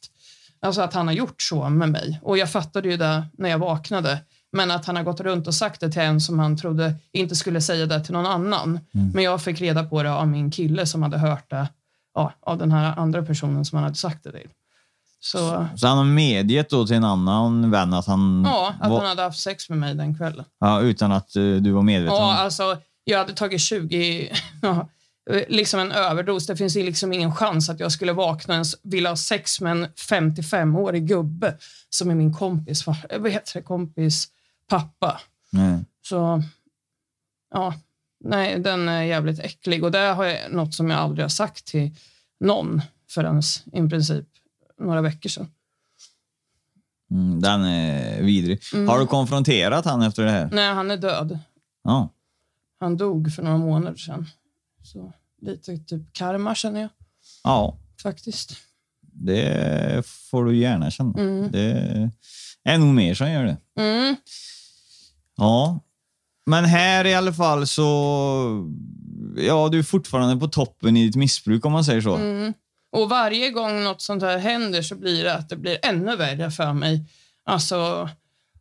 [0.59, 2.19] alltså att han har gjort så med mig.
[2.23, 4.19] Och jag fattade ju det när jag vaknade.
[4.51, 7.35] Men att han har gått runt och sagt det till en som han trodde inte
[7.35, 8.79] skulle säga det till någon annan.
[9.13, 11.67] Men jag fick reda på det av min kille som hade hört det
[12.13, 14.49] ja, av den här andra personen som han hade sagt det till.
[15.19, 18.43] Så Så han har medgett då till en annan vän att han...
[18.45, 20.45] ja, att var, han hade haft sex med mig den kvällen.
[20.59, 22.15] ja, utan att eh, du var medveten?
[22.15, 24.87] Ja, alltså, jag hade tagit 20, ja,
[25.47, 26.47] liksom en överdos.
[26.47, 29.71] Det finns liksom ingen chans att jag skulle vakna och ens vilja ha sex med
[29.71, 31.57] en 55-årig gubbe
[31.89, 34.27] som är min kompis, vad heter det, kompis
[34.69, 35.21] pappa.
[35.49, 35.85] Nej.
[36.01, 36.43] Så
[37.53, 37.73] ja,
[38.23, 41.65] nej, den är jävligt äcklig och det har jag något som jag aldrig har sagt
[41.65, 41.91] till
[42.39, 43.41] någon förrän
[43.73, 44.25] i princip
[44.79, 45.51] några veckor sedan.
[47.11, 48.59] Mm, den är vidrig.
[48.73, 48.87] Mm.
[48.87, 50.49] Har du konfronterat han efter det här?
[50.51, 51.39] Nej, han är död.
[51.83, 52.09] Ja.
[52.79, 54.25] Han dog för några månader sedan.
[54.83, 56.89] Så lite typ karma känner jag
[57.43, 58.51] Ja, faktiskt.
[59.01, 61.19] det får du gärna känna.
[61.19, 61.51] Mm.
[61.51, 62.11] Det
[62.63, 63.57] är nog mer som gör det.
[63.81, 64.15] Mm.
[65.37, 65.79] Ja.
[66.45, 67.83] Men här i alla fall så...
[69.37, 72.15] Ja, du är fortfarande på toppen i ditt missbruk om man säger så.
[72.97, 76.51] Och varje gång något sånt här händer så blir det att det blir ännu värre
[76.51, 77.05] för mig.
[77.45, 78.09] Alltså,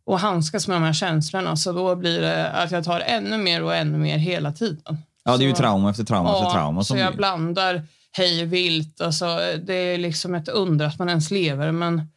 [0.06, 1.56] att handskas med de här känslorna.
[1.56, 4.98] Så då blir det att jag tar ännu mer och ännu mer hela tiden.
[5.24, 7.16] Ja, det är ju trauma efter trauma efter trauma så jag blir.
[7.16, 9.00] blandar hej vilt.
[9.00, 9.26] Alltså,
[9.64, 12.10] det är liksom ett under att man ens lever, men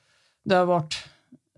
[0.45, 1.03] det har varit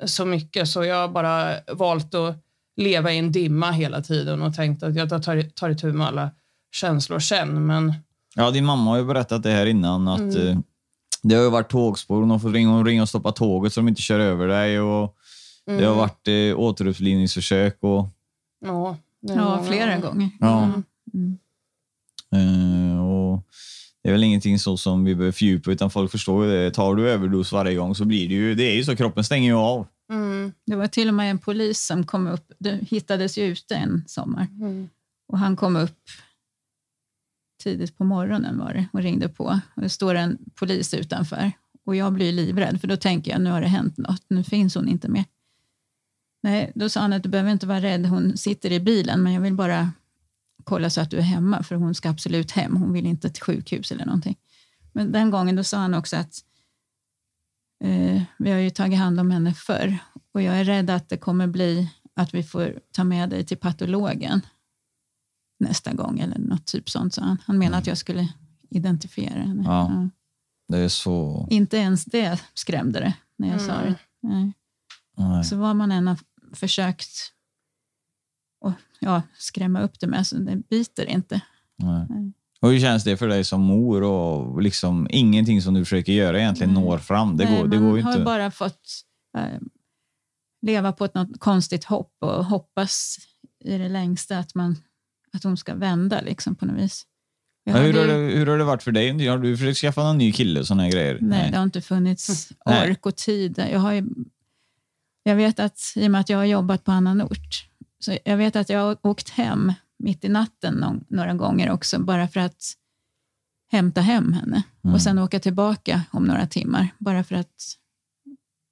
[0.05, 2.35] så mycket så jag har bara valt att
[2.75, 6.31] leva i en dimma hela tiden och tänkt att jag tar, tar itu med alla
[6.71, 7.65] känslor sen.
[7.65, 7.93] Men
[8.35, 10.47] Ja, din mamma har ju berättat det här innan att Mm.
[10.47, 10.57] eh,
[11.23, 12.15] det har ju varit tågspår.
[12.19, 14.79] Hon har fått ringa och, ringa och stoppa tåget så de inte kör över dig.
[14.79, 15.15] Och
[15.65, 15.85] Det Mm.
[15.85, 18.07] har varit eh, återupplivningsförsök och
[18.65, 20.29] ja, det Ja, flera gånger.
[20.39, 20.63] Ja.
[21.13, 21.37] Mm.
[22.35, 23.43] Eh, och
[24.03, 26.71] det är väl ingenting så som vi behöver fördjupa, utan folk förstår ju det.
[26.71, 29.49] Tar du överdos varje gång så blir det ju, det är ju så, kroppen stänger
[29.51, 29.87] ju av.
[30.11, 30.51] Mm.
[30.65, 32.51] Det var till och med en polis som kom upp.
[32.59, 34.47] Det hittades ju ute en sommar.
[34.59, 34.89] Mm.
[35.27, 35.97] Och han kom upp
[37.61, 39.59] tidigt på morgonen var det och ringde på.
[39.75, 41.51] Och det står en polis utanför.
[41.85, 44.23] Och jag blir livrädd för då tänker jag nu har det hänt något.
[44.27, 45.25] Nu finns hon inte mer.
[46.43, 48.05] Nej, då sa han att du behöver inte vara rädd.
[48.05, 49.91] Hon sitter i bilen men jag vill bara
[50.63, 52.75] kolla så att du är hemma för hon ska absolut hem.
[52.75, 54.35] Hon vill inte till sjukhus eller någonting.
[54.93, 56.39] Men den gången då sa han också att
[57.83, 59.97] eh, vi har ju tagit hand om henne förr
[60.31, 63.57] och jag är rädd att det kommer bli att vi får ta med dig till
[63.57, 64.41] patologen
[65.61, 67.13] nästa gång eller något typ sånt.
[67.13, 68.33] Så han, han menar att jag skulle
[68.69, 69.63] identifiera henne.
[69.65, 70.09] Ja.
[70.67, 71.47] Det är så...
[71.51, 73.85] Inte ens det skrämde det när jag sa Mm.
[73.93, 73.97] det.
[74.27, 74.53] Nej.
[75.17, 75.43] Nej.
[75.43, 76.17] Så vad man än har
[76.53, 77.07] försökt
[78.65, 81.41] att ja, skrämma upp det med, så det biter inte.
[81.77, 82.05] Nej.
[82.09, 82.33] Nej.
[82.61, 86.39] Och hur känns det för dig som mor och liksom ingenting som du försöker göra
[86.39, 87.37] egentligen når fram?
[87.37, 88.23] Det Nej, går, det man går ju har inte.
[88.23, 88.81] bara fått
[89.37, 89.59] eh,
[90.61, 93.17] leva på ett något konstigt hopp och hoppas
[93.65, 94.77] i det längsta att, man,
[95.33, 97.05] att hon ska vända liksom, på något vis.
[97.63, 99.27] Ja, hur, har det, hur har det varit för dig?
[99.27, 101.17] Har du försökt skaffa någon ny kille såna här grejer?
[101.21, 102.91] Nej, det har inte funnits Nej.
[102.91, 103.65] ork och tid.
[103.71, 104.05] Jag, har ju,
[105.23, 107.67] jag vet att i och med att jag har jobbat på annan ort,
[107.99, 111.99] så jag vet att jag har åkt hem mitt i natten någon, några gånger också,
[111.99, 112.73] bara för att
[113.71, 114.93] hämta hem henne Mm.
[114.93, 117.77] och sen åka tillbaka om några timmar, bara för att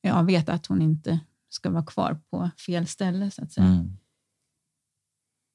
[0.02, 1.20] jag vet att hon inte
[1.50, 3.68] ska vara kvar på fel ställe, så att säga.
[3.68, 3.98] Mm.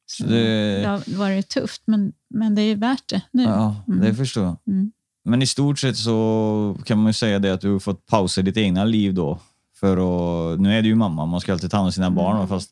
[0.07, 3.43] Så det- det har varit tufft, men, men det är värt det nu.
[3.43, 4.17] Ja, det Mm.
[4.17, 4.57] förstår jag.
[4.67, 4.93] Mm.
[5.25, 8.43] Men i stort sett så kan man ju säga det att du har fått pausa
[8.43, 9.39] ditt egna liv då.
[9.81, 12.37] För att, nu är du ju mamma, man ska alltid ta hand om sina barn.
[12.37, 12.49] Mm.
[12.49, 12.71] Fast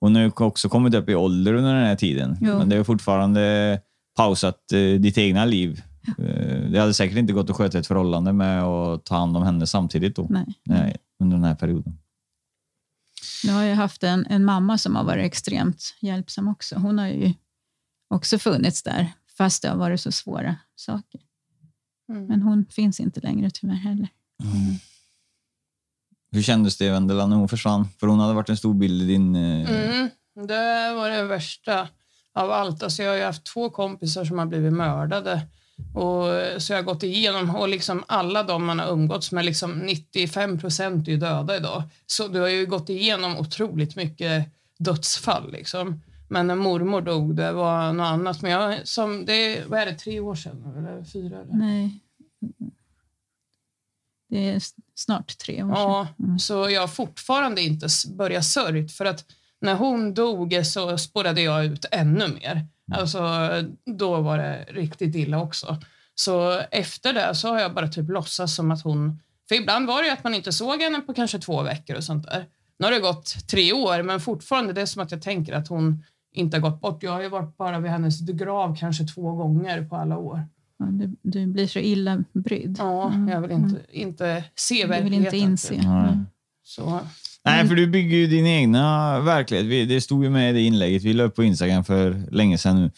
[0.00, 2.36] hon har också kommit upp i ålder under den här tiden.
[2.40, 2.58] Jo.
[2.58, 3.80] Men det är fortfarande
[4.16, 5.82] pausat eh, ditt egna liv.
[6.18, 9.42] Eh, det hade säkert inte gått att sköta ett förhållande med att ta hand om
[9.42, 10.26] henne samtidigt då.
[10.30, 10.46] Nej.
[10.64, 11.98] Nej, under den här perioden.
[13.46, 16.76] Nu har jag haft en, en mamma som har varit extremt hjälpsam också.
[16.76, 17.32] Hon har ju
[18.08, 21.20] också funnits där, fast det har varit så svåra saker.
[22.08, 22.26] Mm.
[22.26, 24.08] Men hon finns inte längre tyvärr heller.
[26.30, 27.88] Hur kändes det Vendela när hon försvann?
[28.00, 29.36] För hon hade varit en stor bild i din...
[29.36, 31.88] eh, Mm, det var det värsta
[32.34, 32.82] av allt.
[32.82, 35.46] Alltså jag har ju haft två kompisar som har blivit mördade.
[35.94, 39.72] Och, så jag har gått igenom, och liksom alla de man har umgåtts med, liksom
[39.78, 41.82] 95 procent är ju döda idag.
[42.06, 45.52] Så du har ju gått igenom otroligt mycket dödsfall.
[45.52, 46.02] Liksom.
[46.28, 48.42] Men när mormor dog, det var något annat.
[48.42, 50.74] Men jag, som, det, vad är det, tre år sedan?
[50.78, 51.40] Eller fyra?
[51.40, 51.54] Eller?
[51.54, 52.00] Nej.
[54.28, 54.62] Det är
[54.94, 55.82] snart tre år sedan.
[55.82, 56.38] Ja, Mm.
[56.38, 59.24] så jag har fortfarande inte börjat sörjt för att
[59.60, 62.66] när hon dog så spårade jag ut ännu mer.
[62.92, 63.20] Alltså,
[63.98, 65.76] då var det riktigt illa också.
[66.14, 69.20] Så efter det så har jag bara typ låtsats som att hon...
[69.48, 72.04] För ibland var det ju att man inte såg henne på kanske två veckor och
[72.04, 72.46] sånt där.
[72.78, 75.68] Nu har det gått tre år, men fortfarande det är som att jag tänker att
[75.68, 77.02] hon inte har gått bort.
[77.02, 80.48] Jag har ju varit bara vid hennes grav kanske två gånger på alla år.
[80.78, 82.76] Ja, du, du blir så illa brydd.
[82.78, 85.10] Ja, jag vill inte, inte se Du verkligheten.
[85.10, 85.74] vill inte inse.
[85.74, 85.84] typ.
[85.84, 86.18] Nej.
[86.62, 87.00] Så,
[87.44, 89.66] Nej, för du bygger ju din egna verklighet.
[89.66, 92.58] Vi- Det stod ju med i det inlägget vi la upp på Instagram för länge
[92.58, 92.90] sedan nu.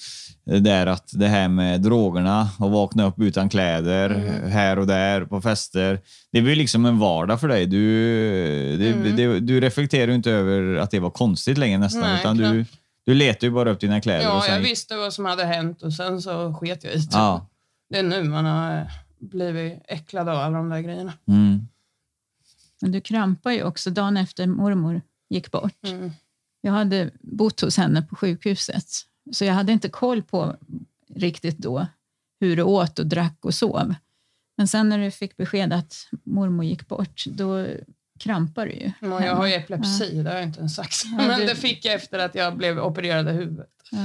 [0.44, 4.50] Det Där att det här med drogerna och vakna upp utan kläder Mm.
[4.50, 6.00] här och där på fester.
[6.32, 7.66] Det blir liksom en vardag för dig.
[7.66, 7.86] Du,
[8.78, 9.16] det, Mm.
[9.16, 12.00] det, du reflekterar ju inte över att det var konstigt längre nästan.
[12.02, 12.64] Nej, utan du,
[13.06, 14.28] du letar ju bara upp dina kläder.
[14.30, 16.96] och Ja, sen, jag visste vad som hade hänt och sen så sket jag i
[16.98, 17.06] det.
[17.12, 17.48] Ja.
[17.90, 18.86] Det är nu man har
[19.20, 21.12] blivit äcklad av alla de där grejerna.
[21.28, 21.68] Mm.
[22.82, 25.84] Men du krampar ju också dagen efter mormor gick bort.
[25.86, 26.10] Mm.
[26.60, 28.86] Jag hade bott hos henne på sjukhuset,
[29.32, 30.56] så jag hade inte koll på
[31.14, 31.86] riktigt då
[32.40, 33.94] hur du åt och drack och sov.
[34.56, 37.66] Men sen när du fick besked att mormor gick bort, då
[38.20, 38.92] krampar du ju.
[39.12, 41.02] Och jag har ju epilepsi, det har jag inte ens sagt.
[41.04, 43.70] Ja, Men du- det fick jag efter att jag blev opererad i huvudet.
[43.90, 43.98] Ja.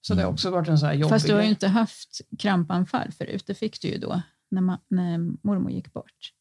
[0.00, 2.20] Så det har också varit en så här jobbig Fast du har ju inte haft
[2.38, 6.32] krampanfall förut, det fick du ju då när, ma- när mormor gick bort.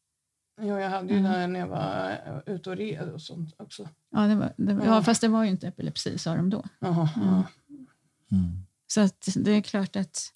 [0.62, 3.90] Ja, jag hade ju det när jag var eh, ute och red och sånt också.
[4.12, 6.64] Ja, det var, det, var- ja, fast det var ju inte epilepsi sa de då.
[6.80, 7.44] Jaha, ja.
[8.88, 10.32] Så att det är klart att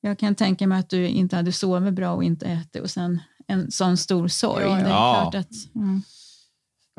[0.00, 3.20] jag kan tänka mig att du inte hade sovit bra och inte ätit och sen
[3.46, 4.64] en sån stor sorg.
[4.64, 4.76] Ja, ja.
[4.76, 5.20] Det är Ja.
[5.30, 6.02] klart att, mm.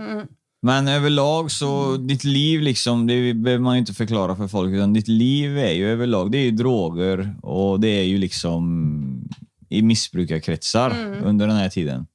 [0.01, 0.27] Mm.
[0.61, 4.93] Men överlag så, ditt liv liksom, det behöver man ju inte förklara för folk, utan
[4.93, 9.29] ditt liv är ju överlag, det är ju droger och det är ju liksom
[9.69, 12.05] i missbrukarkretsar under den här tiden.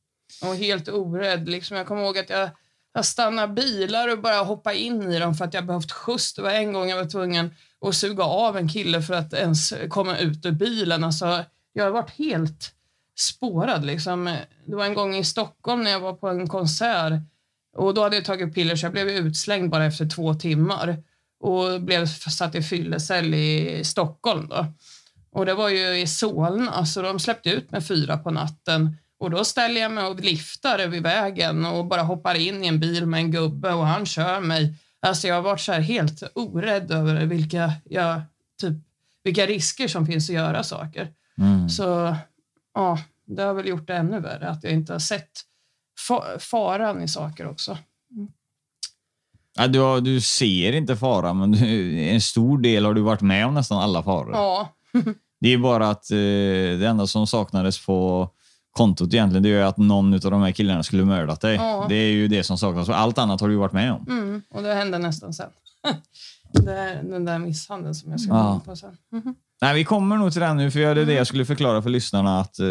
[0.43, 1.49] Och helt orädd.
[1.49, 2.51] Liksom, jag kommer ihåg att jag,
[2.95, 6.35] jag stannade bilar och bara hoppade in i dem för att jag behövt skjuts.
[6.35, 9.75] Det var en gång jag var tvungen att suga av en kille för att ens
[9.89, 11.05] komma ut ur bilen.
[11.05, 12.73] Alltså, jag har varit helt
[13.19, 13.85] spårad.
[13.85, 14.37] Liksom.
[14.67, 17.13] Det var en gång i Stockholm när jag var på en konsert
[17.77, 21.03] och då hade jag tagit piller så jag blev utslängd bara efter två timmar
[21.41, 24.49] och blev satt i fyllecell i Stockholm.
[24.49, 24.67] Då.
[25.31, 28.97] Och det var ju i Solna, så de släppte ut mig fyra på natten.
[29.19, 32.81] Och då ställer jag mig och liftar över vägen och bara hoppar in i en
[32.81, 34.75] bil med en gubbe och han kör mig.
[35.01, 38.21] Alltså jag har varit så helt orädd över vilka, jag,
[38.61, 38.73] typ,
[39.25, 41.13] vilka risker som finns att göra saker.
[41.39, 41.69] Mm.
[41.69, 42.17] Så
[42.75, 45.31] ja, det har väl gjort det ännu värre att jag inte har sett
[46.09, 47.79] fa- faran i saker också.
[49.59, 53.21] Ja, du, har, du ser inte fara, men du, en stor del har du varit
[53.21, 54.31] med om nästan alla faror.
[54.33, 54.73] Ja,
[55.41, 56.17] Det är bara att eh,
[56.79, 58.31] det enda som saknades på
[58.77, 61.55] kontot egentligen, det är ju att någon av de här killarna skulle mördat dig.
[61.57, 61.87] Ja.
[61.89, 62.89] Det är ju det som saknas.
[62.89, 64.07] Allt annat har du varit med om.
[64.09, 65.51] mm, och det hände nästan sen.
[66.53, 68.55] Det är den där misshandeln som jag ska Ja.
[68.55, 68.97] in på sen.
[69.13, 69.35] Mhm.
[69.63, 71.91] Nej, vi kommer nog till den nu, för det är det jag skulle förklara för
[71.91, 72.67] lyssnarna att eh,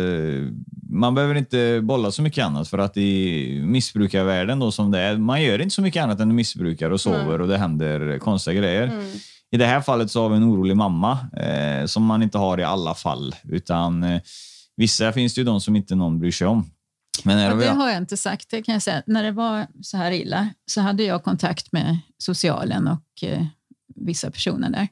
[0.89, 5.17] man behöver inte bolla så mycket annat för att i missbrukarvärlden då som det är,
[5.17, 8.83] man gör inte så mycket annat än missbrukar och sover och det händer konstiga grejer.
[8.87, 9.05] Mm.
[9.51, 12.59] I det här fallet så har vi en orolig mamma eh, som man inte har
[12.59, 14.21] i alla fall, utan eh,
[14.77, 16.71] vissa finns det ju de som inte någon bryr sig om.
[17.23, 18.49] Men här Ja, det har jag inte sagt.
[18.49, 19.03] Det kan jag säga.
[19.05, 23.45] När det var så här illa så hade jag kontakt med socialen och eh,
[23.95, 24.87] vissa personer där.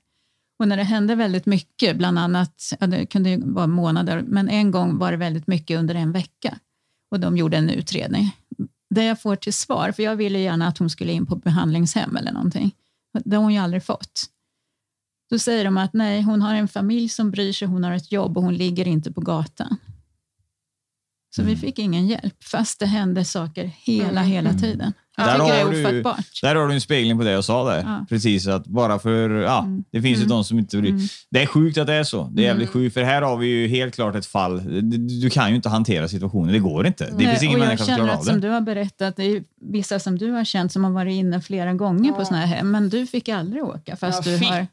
[0.60, 4.72] Och när det hände väldigt mycket, bland annat, ja, det kunde vara månader, men en
[4.72, 6.60] gång var det väldigt mycket under en vecka.
[7.12, 8.38] Och de gjorde en utredning.
[8.90, 12.18] Det jag får till svar, för jag ville gärna att hon skulle in på behandlingshem
[12.18, 12.72] eller någonting.
[13.26, 14.26] Det har hon ju aldrig fått.
[15.34, 18.12] Då säger de att nej, hon har en familj som bryr sig, hon har ett
[18.12, 19.78] jobb och hon ligger inte på gatan.
[21.36, 21.54] Så Mm.
[21.54, 24.24] vi fick ingen hjälp, fast det hände saker hela, Mm.
[24.24, 24.94] hela tiden.
[25.18, 26.42] Jag Där tycker det har är du- ofattbart.
[26.42, 27.82] där har du en spegling på det jag sa där.
[27.82, 28.06] Ja.
[28.10, 29.30] Precis, att bara för...
[29.30, 29.84] Ja, Mm.
[29.92, 30.30] det finns ju Mm.
[30.30, 31.02] de som inte bryr Mm.
[31.30, 32.24] Det är sjukt att det är så.
[32.34, 32.74] Det är jävligt Mm.
[32.74, 34.64] sjukt, för här har vi ju helt klart ett fall.
[34.90, 36.54] Du, du kan ju inte hantera situationen.
[36.54, 37.06] Det går inte.
[37.06, 38.48] Det Nej, finns ingen jag människa som känner klarar att av som det.
[38.48, 41.74] du har berättat, det är vissa som du har känt som har varit inne flera
[41.74, 42.26] gånger på Ja.
[42.26, 44.68] såna här hem, men du fick aldrig åka fast jag du har...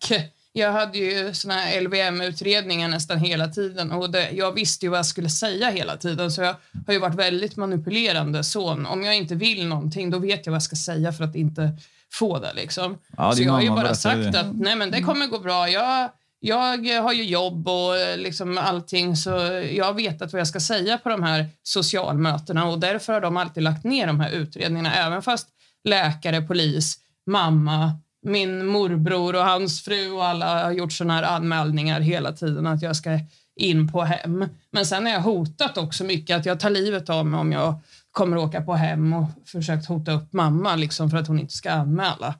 [0.52, 4.98] Jag hade ju såna här LVM-utredningar nästan hela tiden och det, jag visste ju vad
[4.98, 8.86] jag skulle säga hela tiden så jag har ju varit väldigt manipulerande son.
[8.86, 11.70] Om jag inte vill någonting då vet jag vad jag ska säga för att inte
[12.12, 12.98] få det liksom.
[13.16, 14.40] Ja, så jag har ju bara sagt det.
[14.40, 15.68] att nej men det kommer gå bra.
[15.68, 16.10] Jag,
[16.40, 19.30] jag har ju jobb och liksom allting så
[19.72, 23.36] jag har vetat vad jag ska säga på de här socialmötena och därför har de
[23.36, 25.48] alltid lagt ner de här utredningarna även fast
[25.84, 32.00] läkare, polis, mamma, min morbror och hans fru och alla har gjort såna här anmälningar
[32.00, 33.18] hela tiden att jag ska
[33.56, 34.44] in på hem.
[34.72, 37.80] Men sen har jag hotat också mycket att jag tar livet av mig om jag
[38.10, 41.70] kommer åka på hem och försökt hota upp mamma liksom för att hon inte ska
[41.70, 42.34] anmäla.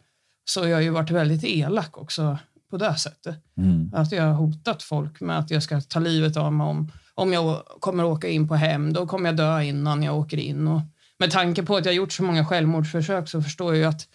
[0.44, 2.38] Så jag har ju varit väldigt elak också
[2.70, 3.36] på det sättet.
[3.56, 3.90] Mm.
[3.94, 7.32] Att jag har hotat folk med att jag ska ta livet av mig om, om
[7.32, 8.92] jag kommer åka in på hem.
[8.92, 10.68] Då kommer jag dö innan jag åker in.
[10.68, 10.80] Och
[11.18, 14.08] med tanke på att jag gjort så många självmordsförsök så förstår jag ju att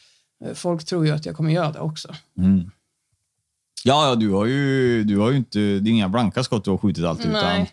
[0.54, 2.15] folk tror ju att jag kommer göra det också.
[2.38, 2.71] Mm.
[3.84, 5.60] Ja, ja, du har ju, du har ju inte...
[5.60, 7.71] Det är inga blanka skott du har skjutit alltid, utan Nej.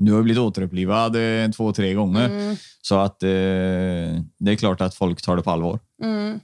[0.00, 2.24] du har blivit återupplivad eh, två, tre gånger.
[2.28, 5.78] Mm, Så att eh, det är klart att folk tar det på allvar.
[6.02, 6.40] mm,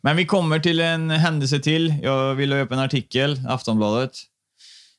[0.00, 1.94] Men vi kommer till en händelse till.
[2.02, 4.12] Jag vill ha upp en artikel, Aftonbladet.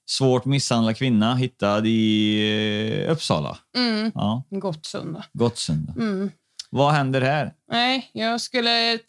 [0.10, 3.58] Svårt misshandlad kvinna hittad i eh, Uppsala.
[3.78, 4.12] mm.
[4.16, 5.26] Ja, Gottsunda.
[5.34, 5.94] Gottsunda.
[5.98, 6.32] Mm.
[6.70, 7.54] Vad händer här?
[7.72, 9.00] Nej, jag skulle...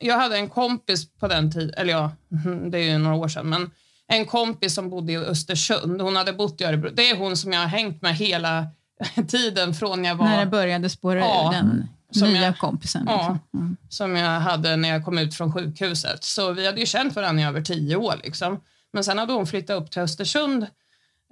[0.00, 2.10] Jag hade en kompis på den tiden, eller ja,
[2.70, 3.70] det är ju några år sedan, men
[4.08, 6.00] en kompis som bodde i Östersund.
[6.00, 6.90] Hon hade bott i Örebro.
[6.94, 8.66] Det är hon som jag har hängt med hela
[9.28, 10.26] tiden från jag var...
[10.26, 13.04] När det började spåra Ja, ur den som nya jag- kompisen.
[13.06, 13.16] Ja.
[13.16, 13.60] Liksom.
[13.60, 13.76] Mm.
[13.88, 16.24] som jag hade när jag kom ut från sjukhuset.
[16.24, 18.14] Så vi hade ju känt varandra i över tio år.
[18.24, 18.60] Liksom.
[18.92, 20.66] Men sen hade hon flyttat upp till Östersund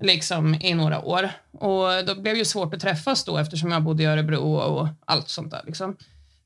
[0.03, 1.31] liksom, i några år.
[1.53, 4.89] Och då blev det ju svårt att träffas då eftersom jag bodde i Örebro och
[5.07, 5.63] allt sånt där.
[5.67, 5.97] Liksom.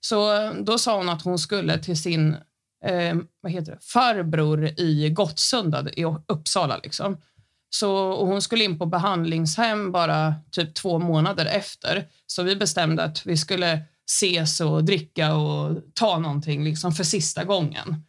[0.00, 2.36] Så då sa hon att hon skulle till sin
[2.84, 3.78] eh, vad heter det?
[3.80, 6.80] farbror i Gottsunda i Uppsala.
[6.82, 7.16] Liksom.
[7.70, 12.08] Så, och hon skulle in på behandlingshem bara typ två månader efter.
[12.26, 13.80] Så vi bestämde att vi skulle
[14.10, 18.04] ses och dricka och ta någonting liksom för sista gången.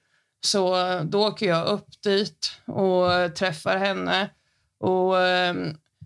[0.45, 4.30] Så då åker jag upp dit och träffar henne.
[4.80, 5.56] Och eh,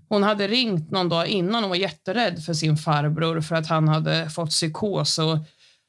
[0.10, 3.88] hon hade ringt någon dag innan och var jätterädd för sin farbror för att han
[3.88, 5.38] hade fått psykos och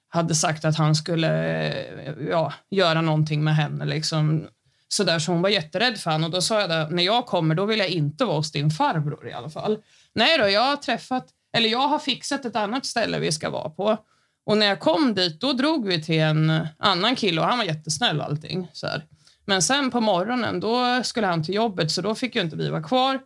[0.08, 3.84] hade sagt att han skulle eh, ja, göra någonting med henne.
[3.84, 4.46] Liksom.
[4.88, 6.24] Så, där, så hon var jätterädd för honom.
[6.24, 8.70] Och då sa jag att när jag kommer då vill jag inte vara hos din
[8.70, 9.78] farbror i alla fall.
[10.14, 13.70] Nej då, jag har träffat, eller jag har fixat ett annat ställe vi ska vara
[13.70, 13.98] på.
[14.46, 17.64] Och när jag kom dit, då drog vi till en annan kille och han var
[17.64, 18.68] jättesnäll och allting.
[18.72, 19.04] Så här.
[19.44, 22.70] Men sen på morgonen, då skulle han till jobbet så då fick ju inte vi
[22.70, 23.20] vara kvar.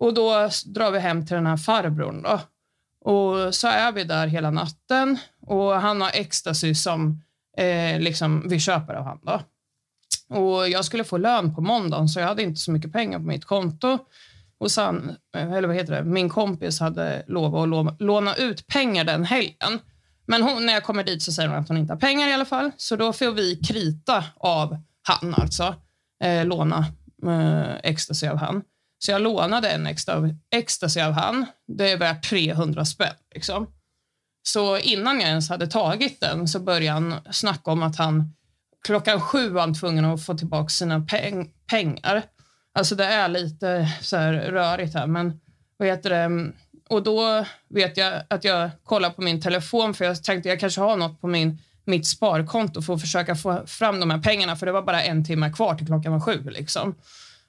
[0.00, 2.40] Och då drar vi hem till den här farbrorn då.
[3.00, 7.22] Och så är vi där hela natten och han har ecstasy som
[7.56, 9.40] eh, liksom vi köper av han då.
[10.36, 13.24] Och jag skulle få lön på måndagen så jag hade inte så mycket pengar på
[13.24, 13.98] mitt konto.
[14.58, 19.04] Och sen, eh, eller vad heter det, min kompis hade lovat att låna ut pengar
[19.04, 19.80] den helgen.
[20.26, 22.32] Men hon, när jag kommer dit så säger hon att hon inte har pengar i
[22.32, 22.70] alla fall.
[22.76, 24.76] Så då får vi krita av
[25.08, 25.74] han alltså.
[26.24, 26.86] Eh, låna
[27.26, 28.62] eh, ecstasy av han.
[28.98, 31.46] Så jag lånade en extra ecstasy av han.
[31.66, 33.14] Det är värt 300 spänn.
[33.34, 33.66] Liksom.
[34.42, 38.34] Så innan jag ens hade tagit den så började han snacka om att han
[38.86, 42.22] klockan sju var han tvungen att få tillbaka sina peng pengar.
[42.74, 45.40] Alltså det är lite så här rörigt här, men
[45.76, 46.52] vad heter det?
[46.88, 50.80] Och då vet jag att jag kollar på min telefon för jag tänkte jag kanske
[50.80, 54.66] har något på min, mitt sparkonto för att försöka få fram de här pengarna för
[54.66, 56.50] det var bara en timme kvar till klockan var sju.
[56.50, 56.94] Liksom.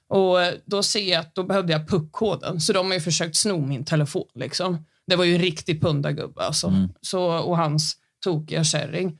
[0.08, 3.66] Och då ser jag att då behövde jag puckkoden så de har ju försökt sno
[3.66, 4.28] min telefon.
[4.34, 4.86] Liksom.
[5.06, 6.66] Det var ju en riktig pundargubbe alltså.
[6.66, 6.88] Mm.
[7.00, 9.18] Så, och hans tokiga kärring.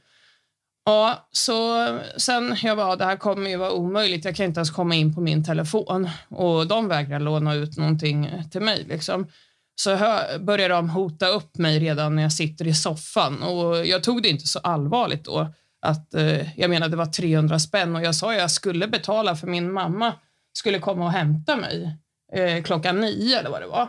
[0.84, 4.24] Ja, så sen jag var det här kommer ju vara omöjligt.
[4.24, 8.30] Jag kan inte ens komma in på min telefon och de vägrar låna ut någonting
[8.50, 8.84] till mig.
[8.88, 9.26] Liksom.
[9.74, 9.98] Så
[10.40, 14.28] börjar de hota upp mig redan när jag sitter i soffan och jag tog det
[14.28, 15.54] inte så allvarligt då.
[15.86, 19.36] Att, eh, jag menade det var 300 spänn och jag sa att jag skulle betala
[19.36, 20.14] för min mamma
[20.52, 21.98] skulle komma och hämta mig
[22.32, 23.88] eh, klockan nio eller vad det var.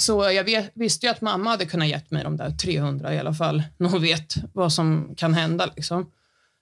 [0.00, 3.18] Så jag vet, visste ju att mamma hade kunnat gett mig de där 300 i
[3.18, 5.70] alla fall, när hon vet vad som kan hända.
[5.76, 6.10] Liksom.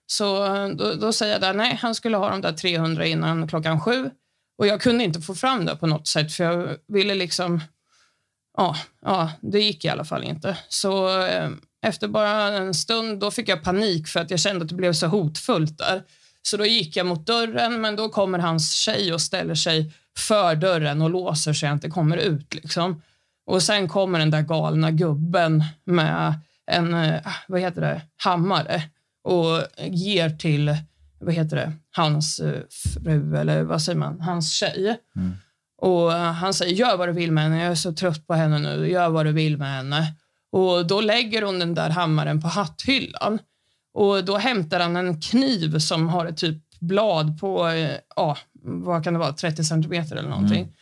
[0.05, 3.47] Så eh, då, då säger jag där, nej, han skulle ha de där 300 innan
[3.47, 4.09] klockan sju.
[4.57, 7.61] Och jag kunde inte få fram det på något sätt, för jag ville liksom...
[8.57, 10.57] Ja, ja det gick i alla fall inte.
[10.69, 11.49] Så eh,
[11.81, 14.93] efter bara en stund då fick jag panik för att jag kände att det blev
[14.93, 16.03] så hotfullt där.
[16.41, 20.55] Så då gick jag mot dörren, men då kommer hans tjej och ställer sig för
[20.55, 22.53] dörren och låser så jag inte kommer ut.
[22.53, 23.01] Liksom.
[23.45, 26.39] Och sen kommer den där galna gubben med
[26.71, 28.83] en, eh, vad heter det, hammare
[29.23, 30.77] och ger till,
[31.19, 34.97] vad heter det, hans eh, fru eller vad säger man, hans tjej.
[35.15, 35.33] Mm.
[35.81, 38.59] Och han säger, gör vad du vill med henne, jag är så trött på henne
[38.59, 40.13] nu, gör vad du vill med henne.
[40.51, 43.39] Och då lägger hon den där hammaren på hatthyllan.
[43.93, 49.03] Och då hämtar han en kniv som har ett typ blad på, eh, ja, vad
[49.03, 50.61] kan det vara, 30 centimeter eller någonting.
[50.61, 50.73] Mm.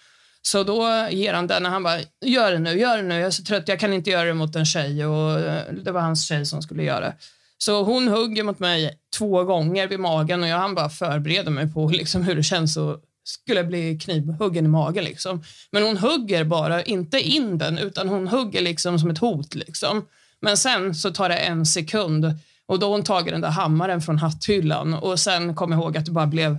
[0.41, 3.27] Så då ger han den och han bara, gör det nu, gör det nu, jag
[3.27, 6.01] är så trött, jag kan inte göra det mot en tjej och eh, det var
[6.01, 7.15] hans tjej som skulle göra det.
[7.57, 11.73] Så hon hugger mot mig två gånger vid magen och jag han bara förbereder mig
[11.73, 15.03] på liksom hur det känns att skulle bli knivhuggen i magen.
[15.03, 15.43] Liksom.
[15.71, 19.55] Men hon hugger bara, inte in den, utan hon hugger liksom som ett hot.
[19.55, 20.05] Liksom.
[20.41, 22.33] Men sen så tar det en sekund
[22.65, 25.97] och då har hon tagit den där hammaren från hatthyllan och sen kom jag ihåg
[25.97, 26.57] att det bara blev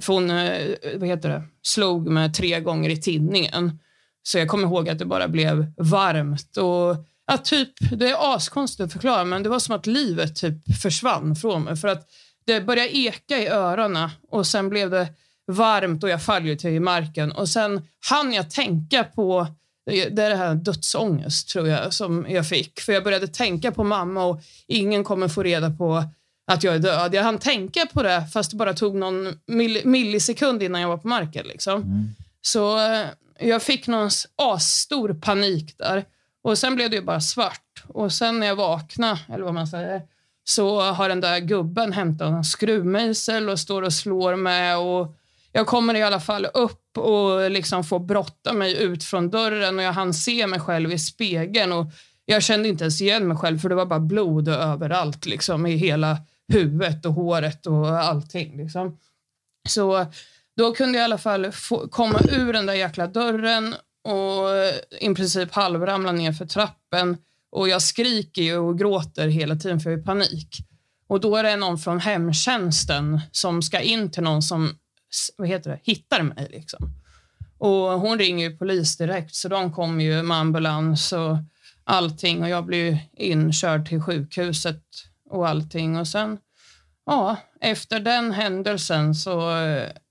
[0.00, 3.78] för hon eh, vad heter det, slog med tre gånger i tinningen.
[4.22, 6.56] Så jag kommer ihåg att det bara blev varmt.
[6.56, 10.76] och ja, typ, Det är askonstigt att förklara, men det var som att livet typ
[10.82, 11.76] försvann från mig.
[11.76, 12.08] För att
[12.46, 15.08] Det började eka i öronen och sen blev det
[15.46, 17.32] varmt och jag faller till marken.
[17.32, 19.46] Och Sen hann jag tänka på
[19.86, 22.80] det är det här dödsångest tror jag som jag fick.
[22.80, 26.04] För jag började tänka på mamma och ingen kommer få reda på
[26.46, 27.14] att jag är död.
[27.14, 30.96] Jag hann tänka på det fast det bara tog någon mill millisekund innan jag var
[30.96, 31.46] på marken.
[31.46, 31.82] Liksom.
[31.82, 32.08] Mm.
[32.42, 33.06] Så eh,
[33.40, 36.04] jag fick någon asstor panik där.
[36.42, 37.84] Och Sen blev det bara svart.
[37.88, 40.02] Och Sen när jag vaknade, eller vad man säger,
[40.44, 44.78] så har den där gubben hämtat en skruvmejsel och står och slår med.
[44.78, 45.16] Och
[45.56, 49.84] jag kommer i alla fall upp och liksom får brotta mig ut från dörren och
[49.84, 51.72] jag hann se mig själv i spegeln.
[51.72, 51.86] Och
[52.24, 55.76] jag kände inte ens igen mig själv för det var bara blod överallt liksom, i
[55.76, 56.18] hela
[56.52, 58.56] huvudet och håret och allting.
[58.56, 58.98] Liksom.
[59.68, 60.06] Så
[60.56, 64.48] då kunde jag i alla fall få, komma ur den där jäkla dörren och
[65.00, 67.16] i princip halvramla ner för trappen.
[67.52, 70.56] Och jag skriker och gråter hela tiden för jag är i panik.
[71.08, 74.78] Och då är det någon från hemtjänsten som ska in till någon som
[75.36, 76.48] vad heter det, hittar mig.
[76.50, 76.90] Liksom.
[77.58, 81.36] Och hon ringer ju polis direkt så de kommer ju med ambulans och
[81.84, 84.82] allting och jag blir inkörd till sjukhuset
[85.30, 85.98] och allting.
[85.98, 86.38] Och sen
[87.06, 89.50] ja, efter den händelsen så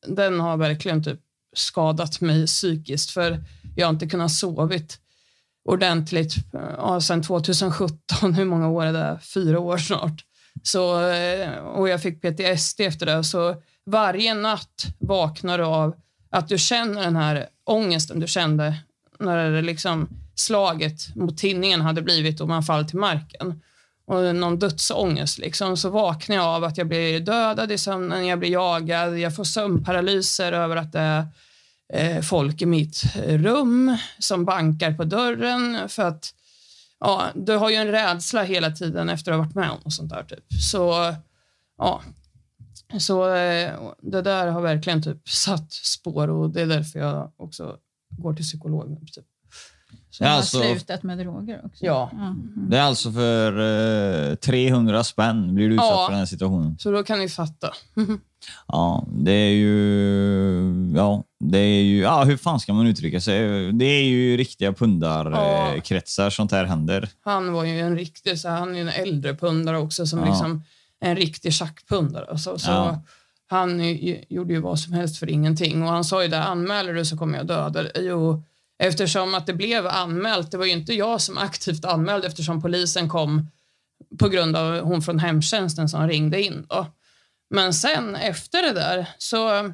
[0.08, 1.20] den har verkligen typ
[1.56, 3.44] skadat mig psykiskt för
[3.76, 5.00] jag har inte kunnat sovit
[5.66, 8.34] ordentligt ja, sedan 2017.
[8.34, 9.20] Hur många år är det?
[9.22, 10.26] Fyra år snart.
[10.64, 10.96] Så,
[11.76, 13.24] och jag fick PTSD efter det.
[13.24, 15.96] Så varje natt vaknar du av
[16.30, 18.76] att du känner den här ångesten du kände
[19.20, 23.62] när det liksom slaget mot tinningen hade blivit och man fall till marken.
[24.08, 25.38] Och någon dödsångest.
[25.38, 25.78] Liksom.
[25.78, 29.44] Så vaknar jag av att jag blir dödad i sömnen, jag blir jagad, jag får
[29.44, 31.28] sömnparalyser över att det är
[31.94, 36.34] eh, folk i mitt rum som bankar på dörren för att
[37.00, 39.94] ja, du har ju en rädsla hela tiden efter att ha varit med om och
[39.94, 40.24] sånt där.
[40.24, 40.54] Typ.
[40.72, 41.16] Så
[41.78, 42.02] ja,
[43.00, 43.72] så eh,
[44.02, 47.78] det där har verkligen typ satt spår och det är därför jag också
[48.10, 48.90] går till psykolog.
[48.90, 49.26] nu, Typ.
[50.10, 51.86] Så du har alltså- slutat med droger också?
[51.86, 52.10] Ja.
[52.14, 52.52] Mm.
[52.70, 56.06] Det är alltså för eh, 300 spänn blir du utsatt Ja.
[56.06, 56.78] för den här situationen.
[56.80, 57.74] Så då kan ni fatta.
[58.68, 60.94] Ja, det är ju...
[60.96, 62.00] Ja, det är ju...
[62.02, 63.72] Ja, hur fan ska man uttrycka sig?
[63.74, 64.74] Det är ju riktiga Ja.
[64.74, 67.10] pundarkretsar sånt här händer.
[67.24, 70.20] Han var ju en riktig, så här, han är ju en äldre pundare också som
[70.20, 70.26] Ja.
[70.26, 70.64] liksom
[71.02, 72.26] en riktig schackpundare.
[72.26, 73.04] Alltså, så Ja.
[73.48, 73.98] Han
[74.30, 77.18] gjorde ju vad som helst för ingenting och han sa ju där, anmäler du så
[77.18, 78.12] kommer jag döda dig.
[78.80, 83.10] Eftersom att det blev anmält, det var ju inte jag som aktivt anmälde eftersom polisen
[83.10, 83.50] kom
[84.20, 86.66] på grund av hon från hemtjänsten som ringde in.
[86.70, 86.88] Då.
[87.50, 89.74] Men sen efter det där så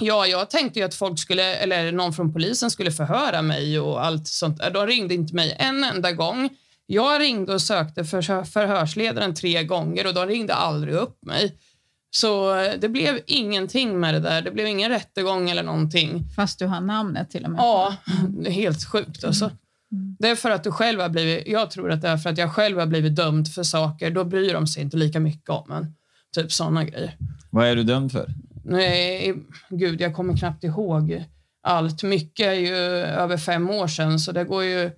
[0.00, 4.04] Ja, jag tänkte ju att folk skulle, eller någon från polisen skulle förhöra mig och
[4.04, 4.60] allt sånt.
[4.74, 6.48] De ringde inte mig en enda gång.
[6.86, 11.56] Jag ringde och sökte för förhörsledaren tre gånger och de ringde aldrig upp mig.
[12.10, 14.42] Så eh, det blev ingenting med det där.
[14.42, 16.24] Det blev ingen rättegång eller någonting.
[16.36, 17.58] Fast du har namnet till och med.
[17.58, 17.96] Ja,
[18.28, 19.50] det är helt sjukt alltså.
[20.18, 22.38] Det är för att du själv har blivit, jag tror att det är för att
[22.38, 24.10] jag själv har blivit dömd för saker.
[24.10, 25.94] Då bryr de sig inte lika mycket om en.
[26.34, 27.16] Typ sådana grejer.
[27.50, 28.34] Vad är du dömd för?
[28.64, 29.34] Nej,
[29.70, 31.24] gud, jag kommer knappt ihåg
[31.62, 32.02] allt.
[32.02, 34.90] Mycket är ju över fem år sedan, så det går ju...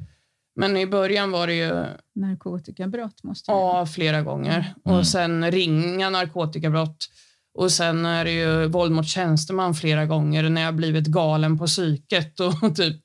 [0.56, 4.74] Men i början var det ju Narkotikabrott måste det ja, flera gånger.
[4.84, 7.10] Och sen ringa narkotikabrott.
[7.54, 11.66] Och sen är det ju våld mot tjänsteman flera gånger när jag blivit galen på
[11.66, 13.04] psyket och typ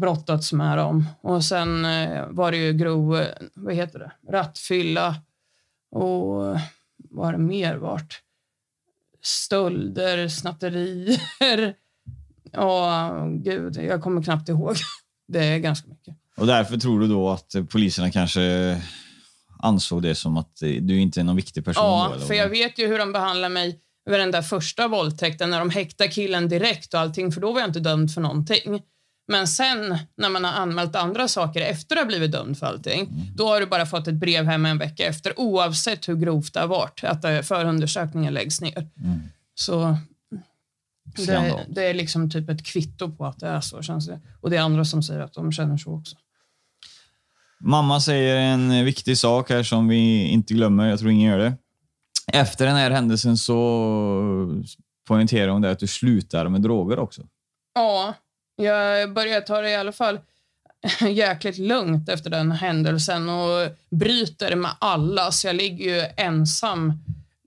[0.00, 1.06] brottats med dem.
[1.20, 5.16] Och sen eh, var det ju grov, eh, vad heter det, rattfylla
[5.90, 6.60] och eh,
[6.96, 8.20] vad har det mer varit?
[9.22, 11.74] Stölder, snatterier.
[12.56, 14.76] Ja, gud, jag kommer knappt ihåg.
[15.28, 16.16] Det är ganska mycket.
[16.36, 18.80] Och därför tror du då att poliserna kanske
[19.58, 21.84] ansåg det som att du inte är någon viktig person?
[21.84, 23.80] Ja, då, för jag vet ju hur de behandlar mig
[24.10, 27.60] vid den där första våldtäkten när de häktar killen direkt och allting, för då var
[27.60, 28.82] jag inte dömd för någonting.
[29.28, 33.00] Men sen när man har anmält andra saker efter att ha blivit dömd för allting,
[33.00, 33.36] Mm.
[33.36, 36.60] då har du bara fått ett brev hem en vecka efter oavsett hur grovt det
[36.60, 38.88] har varit, att eh, förundersökningen läggs ner.
[39.04, 39.20] Mm.
[39.54, 39.96] Så
[41.26, 44.20] det, det är liksom typ ett kvitto på att det är så, känns det.
[44.40, 46.16] Och det är andra som säger att de känner så också.
[47.66, 50.88] Mamma säger en viktig sak här som vi inte glömmer.
[50.88, 51.54] Jag tror ingen gör det.
[52.32, 54.62] Efter den här händelsen så
[55.08, 57.22] poängterar hon det att du slutar med droger också.
[57.74, 58.14] Ja,
[58.56, 60.18] jag började ta det i alla fall
[61.10, 66.92] jäkligt lugnt efter den händelsen och bryter med alla, så jag ligger ju ensam.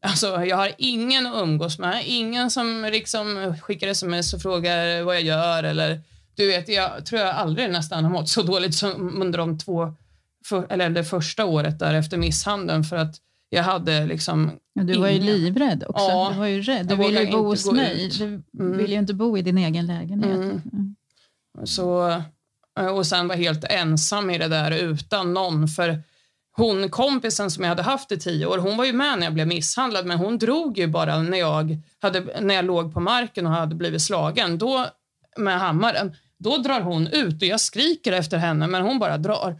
[0.01, 5.15] Alltså, jag har ingen att umgås med, ingen som liksom skickar sms och frågar vad
[5.15, 5.63] jag gör.
[5.63, 6.01] Eller,
[6.35, 9.93] du vet, jag tror jag aldrig nästan har mått så dåligt som under de två,
[10.49, 13.15] för, eller det första året där efter misshandeln för att
[13.49, 16.03] jag hade liksom Ja, du var ju ingen- livrädd också.
[16.05, 16.87] Ja, du var ju rädd.
[16.87, 18.09] Du ville ju bo hos mig.
[18.19, 18.77] Du Mm.
[18.77, 20.35] ville ju inte bo i din egen lägenhet.
[20.35, 20.61] Mm.
[20.73, 20.95] Mm.
[21.65, 22.21] Så,
[22.95, 25.67] och sen var helt ensam i det där utan någon.
[25.67, 26.03] För
[26.55, 29.33] hon kompisen som jag hade haft i tio år, hon var ju med när jag
[29.33, 33.45] blev misshandlad men hon drog ju bara när jag, hade, när jag låg på marken
[33.45, 34.57] och hade blivit slagen.
[34.57, 34.85] Då,
[35.37, 39.59] med hammaren, då drar hon ut och jag skriker efter henne men hon bara drar.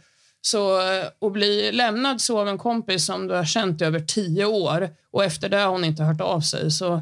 [0.50, 4.00] Så eh, att bli lämnad så av en kompis som du har känt i över
[4.00, 6.70] tio år och efter det har hon inte hört av sig.
[6.70, 7.00] Så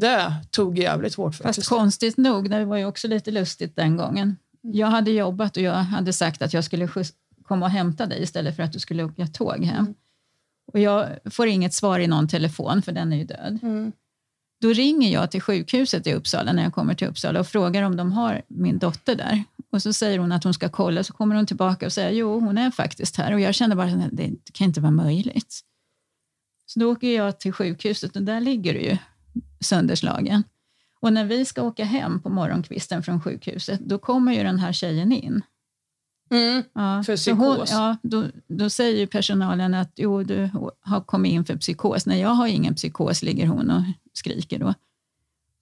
[0.00, 1.68] det tog jävligt hårt Fast faktiskt.
[1.68, 4.36] konstigt nog, det var ju också lite lustigt den gången.
[4.60, 6.88] Jag hade jobbat och jag hade sagt att jag skulle
[7.42, 9.94] komma och hämta dig istället för att du skulle åka tåg hem.
[10.72, 13.58] Och jag får inget svar i någon telefon, för den är ju död.
[13.62, 13.92] Mm.
[14.60, 17.96] Då ringer jag till sjukhuset i Uppsala när jag kommer till Uppsala och frågar om
[17.96, 19.44] de har min dotter där.
[19.72, 22.40] Och så säger hon att hon ska kolla, så kommer hon tillbaka och säger jo,
[22.40, 23.32] hon är faktiskt här.
[23.32, 25.60] Och jag kände bara att det kan inte vara möjligt.
[26.66, 28.96] Så då åker jag till sjukhuset och där ligger du ju
[29.60, 30.42] sönderslagen.
[31.00, 34.72] Och när vi ska åka hem på morgonkvisten från sjukhuset, då kommer ju den här
[34.72, 35.42] tjejen in.
[36.30, 36.62] Mm.
[36.72, 37.70] Ja, För så hon, psykos.
[37.70, 40.50] ja, då, då säger personalen att jo, du
[40.80, 42.06] har kommit in för psykos.
[42.06, 44.74] Nej, jag har ingen psykos, ligger hon och skriker då.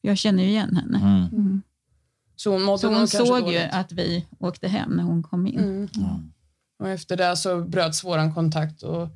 [0.00, 0.98] Jag känner ju igen henne.
[1.32, 1.62] Mm.
[2.36, 5.58] Så hon mådde Så hon såg ju att vi åkte hem när hon kom in.
[5.58, 6.32] Mm.
[6.78, 9.08] Och efter det så bröts våran kontakt och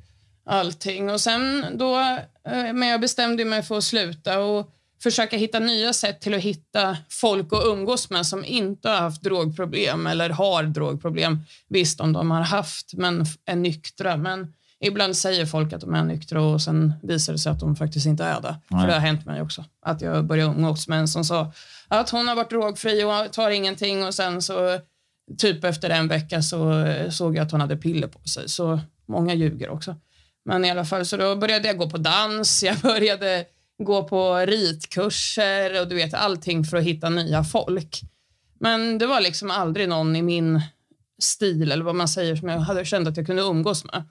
[0.45, 1.09] allting.
[1.09, 1.99] Och sen då,
[2.45, 4.71] eh, men jag bestämde mig för att sluta och
[5.03, 9.21] försöka hitta nya sätt till att hitta folk att umgås med som inte har haft
[9.21, 11.39] drogproblem eller har drogproblem.
[11.67, 14.17] Visst, om de har haft, men är nyktra.
[14.17, 17.75] Men ibland säger folk att de är nyktra och sen visar det sig att de
[17.75, 18.55] faktiskt inte är det.
[18.67, 18.81] Nej.
[18.81, 19.65] För det har hänt mig också.
[19.85, 21.51] Att jag började umgås med en som sa
[21.87, 24.79] att hon har varit drogfri och tar ingenting och sen så
[25.37, 28.49] typ efter en vecka så eh, såg jag att hon hade piller på sig.
[28.49, 29.95] Så många ljuger också.
[30.45, 33.45] Men i alla fall, så då började jag gå på dans, jag började
[33.83, 38.01] gå på ritkurser och du vet allting för att hitta nya folk.
[38.59, 40.61] Men det var liksom aldrig någon i min
[41.21, 44.03] stil eller vad man säger som jag hade känt att jag kunde umgås med.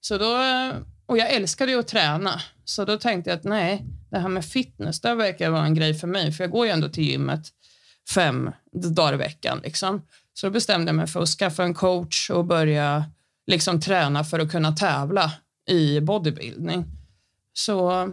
[0.00, 0.74] Så då, eh,
[1.06, 2.40] och jag älskade ju att träna.
[2.64, 5.94] Så då tänkte jag att nej, det här med fitness, det verkar vara en grej
[5.94, 6.32] för mig.
[6.32, 7.48] För jag går ju ändå till gymmet
[8.14, 9.60] fem dagar i veckan.
[9.64, 10.02] Liksom.
[10.34, 13.04] Så då bestämde jag mig för att skaffa en coach och börja
[13.46, 15.32] liksom, träna för att kunna tävla
[15.68, 16.84] i bodybuilding.
[17.52, 18.08] Så,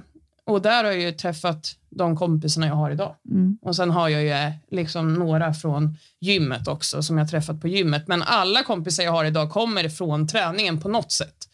[0.45, 3.15] och där har jag ju träffat de kompisarna jag har idag.
[3.31, 3.57] Mm.
[3.61, 7.67] Och sen har jag ju eh, liksom några från gymmet också som jag träffat på
[7.67, 8.07] gymmet.
[8.07, 11.47] Men alla kompisar jag har idag kommer från träningen på något sätt.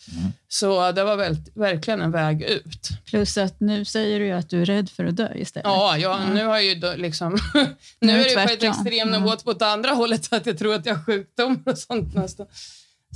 [0.47, 2.89] Så det var väl, verkligen en väg ut.
[3.05, 5.65] Plus att nu säger du ju att du är rädd för att dö istället.
[5.65, 7.37] Ja, ja, nu har jag ju liksom...
[7.99, 10.85] nu är är det på ett extrem nivå åt andra hållet att jag tror att
[10.85, 12.45] jag har sjukdomar och sånt nästan.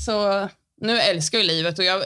[0.05, 0.49] Så
[0.81, 2.03] nu älskar jag livet och jag eh,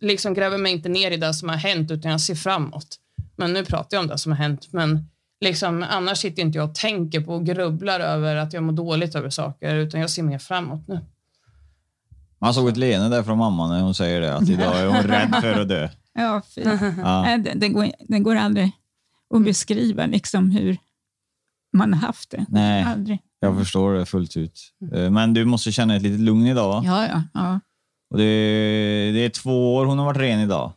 [0.00, 2.98] liksom gräver mig inte ner i det som har hänt utan jag ser framåt.
[3.42, 4.68] Men nu pratar jag om det som har hänt.
[4.72, 5.06] Men
[5.40, 9.14] liksom, annars sitter inte jag och tänker på och grubblar över att jag mår dåligt
[9.14, 11.00] över saker utan jag ser mer framåt nu.
[12.40, 15.02] Man såg ett leende där från mamma när hon säger det, att idag är hon
[15.02, 15.88] rädd för att dö.
[16.14, 16.60] Ja, fy.
[17.02, 17.38] Ja.
[17.54, 18.70] Det, går, det går aldrig
[19.34, 20.76] att beskriva liksom hur
[21.72, 22.46] man har haft det.
[22.48, 22.82] Nej.
[22.84, 23.18] Aldrig.
[23.40, 24.60] Jag förstår det fullt ut.
[24.94, 26.82] Eh, Men du måste känna ett litet lugn idag, va?
[26.86, 27.60] Ja, ja, ja.
[28.10, 28.24] Och det,
[29.12, 30.72] det är två år hon har varit ren idag.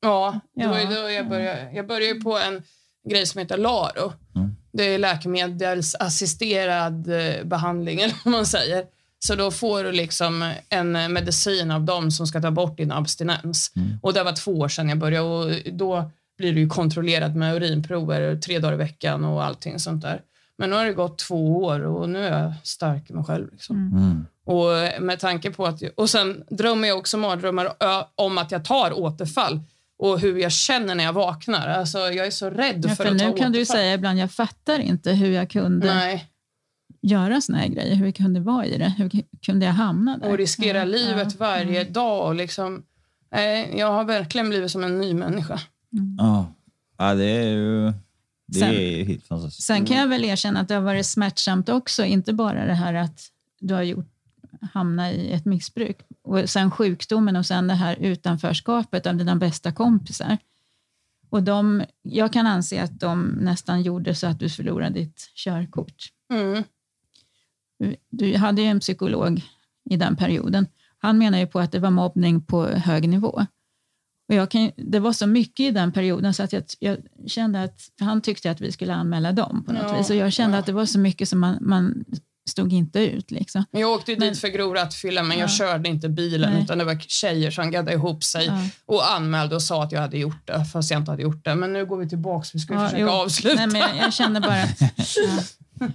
[0.00, 0.68] Ja, det Ja.
[0.70, 1.68] var ju då jag började.
[1.72, 2.62] Jag började på en
[3.10, 4.12] grej som heter LARO.
[4.36, 4.56] Mm.
[4.72, 8.84] Det är läkemedelsassisterad eh, behandling, eller vad man säger.
[9.18, 12.92] Så då får du liksom en eh, medicin av dem som ska ta bort din
[12.92, 13.72] abstinens.
[14.02, 17.54] Och det var två år sedan jag började och då blir du ju kontrollerad med
[17.56, 20.20] urinprover tre dagar i veckan och allting sånt där.
[20.58, 23.48] Men nu har det gått två år och nu är jag stark i mig själv.
[23.52, 23.76] Liksom.
[23.76, 24.26] Mm.
[24.44, 25.82] Och med tanke på att...
[25.96, 27.72] Och sen drömmer jag också mardrömmar
[28.14, 29.60] om att jag tar återfall
[30.00, 31.68] och hur jag känner när jag vaknar.
[31.68, 33.76] Alltså, jag är så rädd Ja, för, för att ta nu kan du ju återfall.
[33.76, 36.26] säga ibland, jag fattar inte hur jag kunde Nej,
[37.02, 37.94] göra såna här grejer.
[37.94, 38.94] Hur jag kunde vara i det.
[38.98, 39.10] Hur
[39.46, 40.28] kunde jag hamna där?
[40.30, 41.36] och riskera Ja, livet ja.
[41.38, 42.26] varje dag.
[42.26, 42.82] Och liksom,
[43.32, 45.60] nej, jag har verkligen blivit som en ny människa.
[46.18, 46.54] Ja,
[46.98, 47.92] ja det är ju
[48.46, 49.66] det Sen- är helt fantastiskt.
[49.66, 52.04] Sen kan jag väl erkänna att det har varit smärtsamt också.
[52.04, 53.20] Inte bara det här att
[53.60, 54.08] du har gjort,
[54.72, 55.98] hamnat i ett missbruk.
[56.22, 60.38] Och sen sjukdomen och sen det här utanförskapet av dina bästa kompisar.
[61.30, 66.08] Och de, jag kan anse att de nästan gjorde så att du förlorade ditt körkort.
[66.32, 66.64] Mm.
[68.10, 69.42] Du hade ju en psykolog
[69.90, 70.66] i den perioden.
[70.98, 73.46] Han menar ju på att det var mobbning på hög nivå.
[74.28, 77.62] Och jag kan, det var så mycket i den perioden så att jag, jag kände
[77.62, 80.10] att han tyckte att vi skulle anmäla dem på något Ja, vis.
[80.10, 80.60] Och jag kände ja.
[80.60, 82.04] att det var så mycket som man, man
[82.50, 83.30] stod inte ut.
[83.30, 83.64] Liksom.
[83.70, 85.42] Men Jag åkte Men- dit för grov rattfylla, men Ja.
[85.42, 86.62] jag körde inte bilen Nej.
[86.62, 88.58] utan det var tjejer som gaddade ihop sig Ja.
[88.86, 91.54] och anmälde och sa att jag hade gjort det, fast jag inte hade gjort det.
[91.54, 93.08] Men nu går vi tillbaka, vi ska Ja, försöka jo.
[93.08, 93.56] avsluta.
[93.56, 94.80] Nej, men jag, jag kände bara att...
[95.16, 95.42] Ja.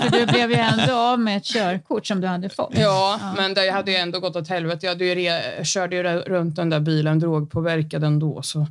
[0.00, 2.72] för du blev ju ändå av med ett körkort som du hade fått.
[2.78, 4.86] Ja, men det hade ju ändå gått åt helvete.
[4.86, 8.66] Jag, hade ju re, körde ju runt den där bilen drogpåverkad ändå, så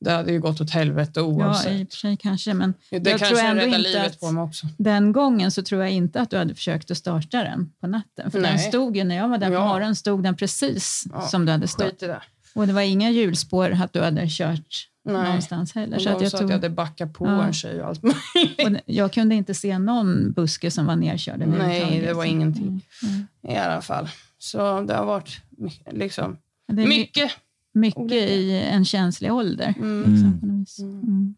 [0.00, 1.72] det hade ju gått åt helvete Ja, oavsett.
[1.72, 4.42] i och för sig kanske, men det jag kanske tror ändå inte att på mig
[4.42, 4.66] också.
[4.78, 8.30] den gången så tror jag inte att du hade försökt att starta den på natten.
[8.30, 8.50] För Nej.
[8.50, 9.68] den stod ju, när jag var där på Ja.
[9.68, 12.22] morgonen stod den precis Ja, som du hade i det.
[12.54, 15.24] Och det var inga hjulspår att du hade kört Nej.
[15.24, 15.98] någonstans heller.
[15.98, 17.44] Så att jag, sa att tog, jag hade backat på Ja.
[17.44, 18.66] en tjej och allt möjligt.
[18.66, 21.38] och jag kunde inte se någon buske som var nerkörd.
[21.46, 22.82] Nej, det var ingenting.
[23.02, 23.26] Mm.
[23.48, 24.08] I alla fall.
[24.38, 25.40] Så det har varit
[25.90, 26.36] liksom
[26.68, 27.30] mycket.
[27.74, 28.16] Mycket olika.
[28.26, 29.74] i en känslig ålder.
[29.78, 30.12] Mm.
[30.12, 30.78] Liksom, vis.
[30.78, 31.34] Mm.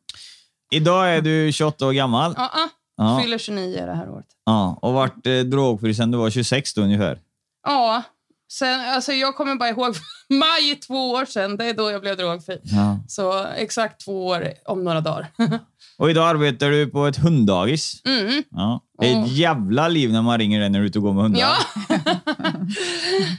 [0.73, 2.35] Idag är du 28 år gammal.
[2.37, 2.69] Ja, ja.
[2.97, 4.27] Ja, Fyller 29 det här året.
[4.45, 7.19] ja, och varit eh, drogfri sedan du var 26 då ungefär.
[7.67, 8.03] Ja,
[8.53, 9.95] Sen, alltså jag kommer bara ihåg
[10.29, 11.57] maj två år sedan.
[11.57, 12.59] Det är då jag blev drogfri.
[12.63, 12.99] Ja.
[13.09, 15.27] Så exakt två år om några dagar.
[15.99, 18.03] Och idag arbetar du på ett hunddagis.
[18.05, 18.43] Mm.
[18.51, 18.81] Ja.
[19.01, 19.25] Det är Mm.
[19.25, 21.41] ett jävla liv när man ringer dig när du är ute och går med hundar.
[21.41, 21.57] Ja.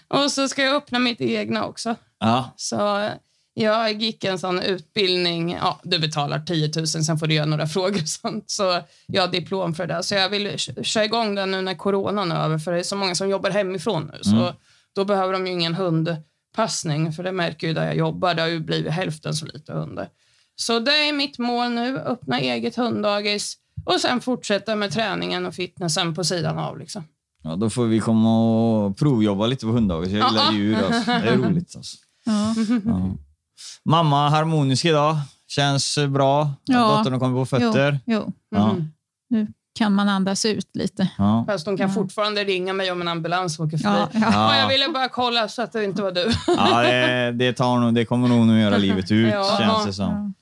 [0.24, 1.96] och så ska jag öppna mitt egna också.
[2.24, 2.54] Ja.
[2.56, 3.10] Så
[3.54, 5.52] jag gick en sån utbildning.
[5.52, 8.50] Ja, du betalar 10 000, sen får du göra några frågor och sånt.
[8.50, 10.04] Så jag har diplom för det.
[10.04, 12.58] Så jag vill köra igång den nu när coronan är över.
[12.58, 14.20] För det är så många som jobbar hemifrån nu.
[14.24, 14.54] Så
[14.96, 17.14] då behöver de ju ingen hundpassning.
[17.14, 18.34] För det märker ju där jag jobbar.
[18.34, 20.08] Det har ju blivit hälften så lite hundar.
[20.56, 21.98] Så det är mitt mål nu.
[22.00, 23.58] Öppna eget hunddagis.
[23.86, 26.78] Och sen fortsätta med träningen och fitnessen på sidan av.
[26.80, 27.04] Liksom.
[27.44, 30.12] Ja, då får vi komma och provjobba lite på hunddagis.
[30.12, 30.76] Jag gillar djur.
[30.76, 31.12] Alltså.
[31.12, 31.76] Det är roligt.
[31.76, 31.98] Alltså.
[32.26, 32.54] Ja.
[32.86, 33.16] Ja.
[33.86, 35.16] Mamma harmonisk idag.
[35.48, 36.42] Känns bra.
[36.42, 36.96] Att Ja.
[36.98, 38.00] dottern har kommit på fötter.
[38.06, 38.74] Jo, jo, Ja.
[38.74, 38.92] Mhm.
[39.30, 39.48] nu
[39.80, 41.10] kan man andas ut lite.
[41.18, 41.44] Ja.
[41.48, 43.96] Fast de kan fortfarande ringa mig om en ambulans åker förbi.
[44.00, 44.20] Ja, ja.
[44.22, 44.60] Ja, Ja.
[44.62, 46.32] jag ville bara kolla så att det inte var du.
[46.48, 49.56] Ja, det, det, tar nog, det kommer nog att göra livet ut, Ja.
[49.60, 50.34] känns det som.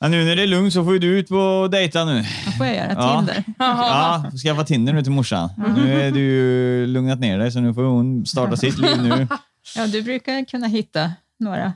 [0.00, 2.24] Ja, nu när det är lugnt så får du ut på dejta nu.
[2.46, 2.92] Vad får jag göra?
[2.96, 3.16] Ja.
[3.18, 3.44] Tinder?
[3.58, 5.50] Ja, skaffa Tinder nu till morsan.
[5.76, 9.26] Nu är du lugnat ner dig, så nu får hon starta sitt liv nu.
[9.76, 11.72] Ja, du brukar kunna hitta några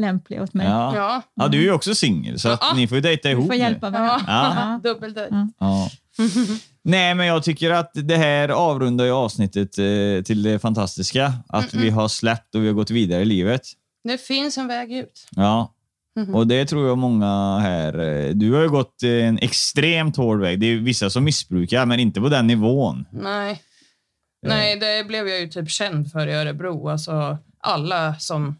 [0.00, 0.66] lämpliga åt mig.
[0.66, 1.22] Ja, Ja.
[1.34, 2.74] ja du är ju också singel, så att Ja.
[2.76, 3.58] ni får ju dejta Vi ihop får nu.
[3.58, 4.24] hjälpa varandra.
[4.26, 4.80] Ja.
[4.90, 5.34] Dubbeldejt.
[5.58, 5.90] Ja.
[6.84, 11.32] Nej, men jag tycker att det här avrundar ju avsnittet eh, till det fantastiska.
[11.48, 13.62] Att vi har släppt och vi har gått vidare i livet.
[14.04, 15.26] Det finns en väg ut.
[15.36, 15.72] Ja.
[16.34, 17.98] Och det tror jag många här...
[17.98, 20.60] eh, Du har ju gått en extremt hård väg.
[20.60, 23.04] Det är vissa som missbrukar, men inte på den nivån.
[23.10, 23.62] Nej.
[24.42, 26.88] Nej, det blev jag ju typ känd för i Örebro.
[26.88, 28.56] Alltså, alla, som,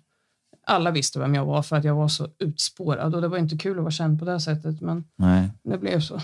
[0.66, 3.14] alla visste vem jag var för att jag var så utspårad.
[3.14, 5.48] Och det var inte kul att vara känd på det sättet, men Nej.
[5.64, 6.20] det blev så.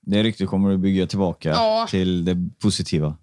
[0.00, 1.86] Det ryktet kommer du bygga tillbaka Ja.
[1.90, 3.16] till det positiva.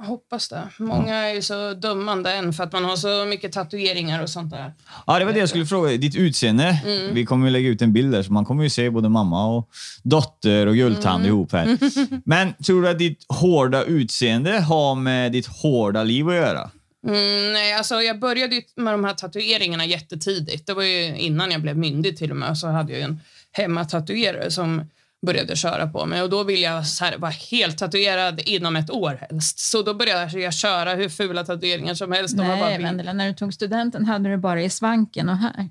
[0.00, 0.68] Jag hoppas det.
[0.78, 4.50] Många är ju så dömande än för att man har så mycket tatueringar och sånt
[4.50, 4.72] där.
[5.06, 5.96] Ja, det var det jag skulle fråga.
[5.96, 6.80] Ditt utseende.
[7.12, 9.46] Vi kommer ju lägga ut en bild där, så man kommer ju se både mamma
[9.46, 9.68] och
[10.02, 11.78] dotter och guldtand ihop här.
[12.24, 16.70] Men tror du att ditt hårda utseende har med ditt hårda liv att göra?
[17.06, 20.66] Mm, nej, alltså jag började med de här tatueringarna jättetidigt.
[20.66, 22.58] Det var ju innan jag blev myndig till och med.
[22.58, 23.20] Så hade jag ju en
[23.52, 24.82] hemmatatuerare som
[25.26, 26.22] började köra på mig.
[26.22, 29.58] Och då ville jag så här, vara helt tatuerad inom ett år helst.
[29.58, 32.36] Så då började jag köra hur fula tatueringar som helst.
[32.36, 35.68] Bara Nej, bild- Vendela, när du tog studenten hade du bara i svanken och här.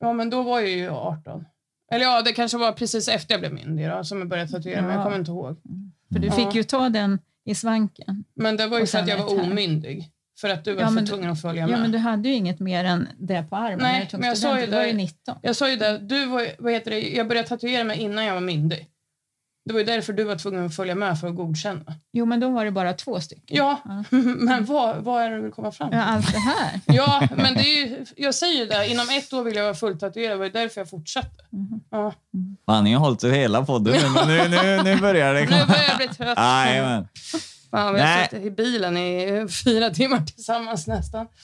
[0.00, 1.44] Ja, men då var jag ju 18.
[1.92, 4.82] Eller ja, det kanske var precis efter jag blev myndig då, som jag började tatuera
[4.82, 4.90] mig.
[4.90, 5.04] Jag Ja.
[5.04, 5.56] kommer inte ihåg.
[6.12, 6.32] För du Ja.
[6.32, 8.24] fick ju ta den i svanken.
[8.34, 10.10] Men det var ju för att jag var omyndig.
[10.40, 11.80] För att du var Ja, för tvungen att följa Ja, med.
[11.80, 14.28] men du hade ju inget mer än det på armen Nej, när du tog men
[14.28, 14.70] jag sa ju studenten.
[14.70, 15.36] Du var det- ju 19.
[15.42, 18.34] Jag sa ju det, du var, vad heter det, jag började tatuera mig innan jag
[18.34, 18.86] var myndig.
[19.64, 21.94] Det var ju därför du var tvungen att följa med för att godkänna.
[22.12, 23.56] Jo, men då var det bara två stycken.
[23.56, 23.80] Ja,
[24.38, 26.08] men vad, vad är det du vill komma fram Ja, till?
[26.08, 26.80] allt det här.
[26.96, 29.74] Ja, men det är ju, jag säger ju det, inom ett år vill jag vara
[29.74, 30.30] fulltatuerad.
[30.32, 31.44] Det var ju därför jag fortsatte.
[31.90, 32.12] Ja.
[32.66, 35.66] Fan, ni har hållit hela podden nu, men nu, nu, nu börjar det Nu komma.
[35.66, 36.38] börjar jag bli trött.
[37.70, 41.26] Fan, vi har suttit i bilen i fyra timmar tillsammans nästan.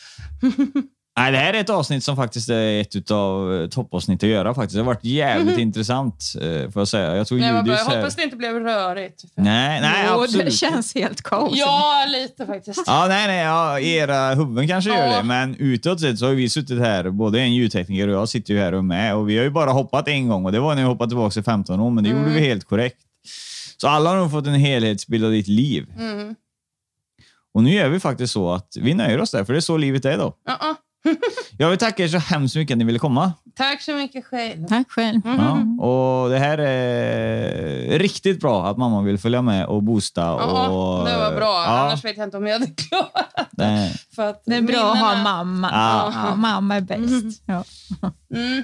[1.18, 4.54] Nej, det här är ett avsnitt som faktiskt är ett av toppavsnitt att göra.
[4.54, 4.74] faktiskt.
[4.74, 7.16] Det har varit jävligt intressant, eh, får jag säga.
[7.16, 7.48] Jag tror Nej.
[7.56, 7.96] Judis Jag här...
[7.96, 9.22] hoppas det inte blev rörigt.
[9.34, 10.46] Nej, nej Jo, absolut.
[10.46, 11.52] det känns helt kaos.
[11.54, 12.82] Ja, lite faktiskt.
[12.86, 13.42] Ja, nej, nej.
[13.44, 15.16] Ja, era huvuden kanske gör Ja.
[15.16, 18.54] det, men utåt sett så har vi suttit här, både en ljudtekniker och jag sitter
[18.54, 20.74] ju här och med och vi har ju bara hoppat en gång och det var
[20.74, 22.96] när jag hoppade tillbaka i 15 år, men det gjorde vi helt korrekt.
[23.76, 25.92] Så alla har fått en helhetsbild av ditt liv.
[25.98, 26.34] Mm.
[27.54, 29.76] Och nu gör vi faktiskt så att vi nöjer oss där, för det är så
[29.76, 30.36] livet är då.
[30.46, 30.74] Ja, ja.
[31.58, 33.32] Jag vill tacka er så hemskt mycket att ni ville komma.
[33.56, 34.66] Tack så mycket själv.
[34.66, 35.20] Tack själv.
[35.24, 40.20] Ja, och det här är riktigt bra att mamma vill följa med och boosta.
[40.20, 41.64] Ja, och, det var bra.
[41.66, 43.92] Ja, Annars vet jag inte om jag hade klarat det.
[44.14, 45.70] För att Det är bra att ha mamma.
[45.72, 46.12] Ja.
[46.14, 47.42] Ja, mamma är bäst.
[47.46, 47.64] Ja.
[48.34, 48.62] Mm.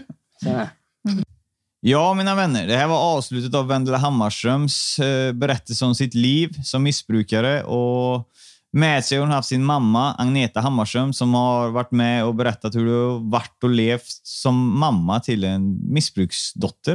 [1.83, 2.67] Ja, mina vänner.
[2.67, 7.63] Det här var avslutet av Vendela Hammarströms eh, berättelse om sitt liv som missbrukare.
[7.63, 8.29] Och
[8.73, 12.75] med sig har hon haft sin mamma, Agneta Hammarström, som har varit med och berättat
[12.75, 16.93] hur det har varit och levt som mamma till en missbruksdotter.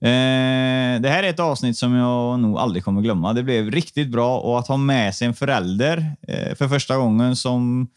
[0.00, 3.32] Eh, det här är ett avsnitt som jag nog aldrig kommer glömma.
[3.32, 7.36] Det blev riktigt bra och att ha med sig en förälder eh, för första gången
[7.36, 7.88] som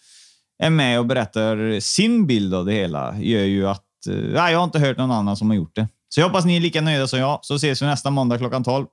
[0.64, 4.60] är med och berättar sin bild av det hela gör ju att Eh, nej, jag
[4.60, 5.88] har inte hört någon annan som har gjort det.
[6.10, 8.64] Så jag hoppas ni är lika nöjda som jag, så ses vi nästa måndag klockan
[8.64, 8.86] 12.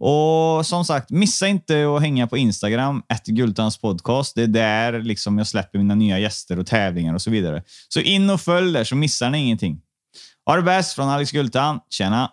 [0.00, 4.34] Och som sagt, missa inte att hänga på Instagram, Gultans podcast.
[4.34, 7.62] Det är där liksom jag släpper mina nya gäster och tävlingar och så vidare.
[7.88, 9.80] Så in och följ där så missar ni ingenting.
[10.46, 11.80] Ha det bäst från Alex Gultan.
[11.90, 12.30] Tjena!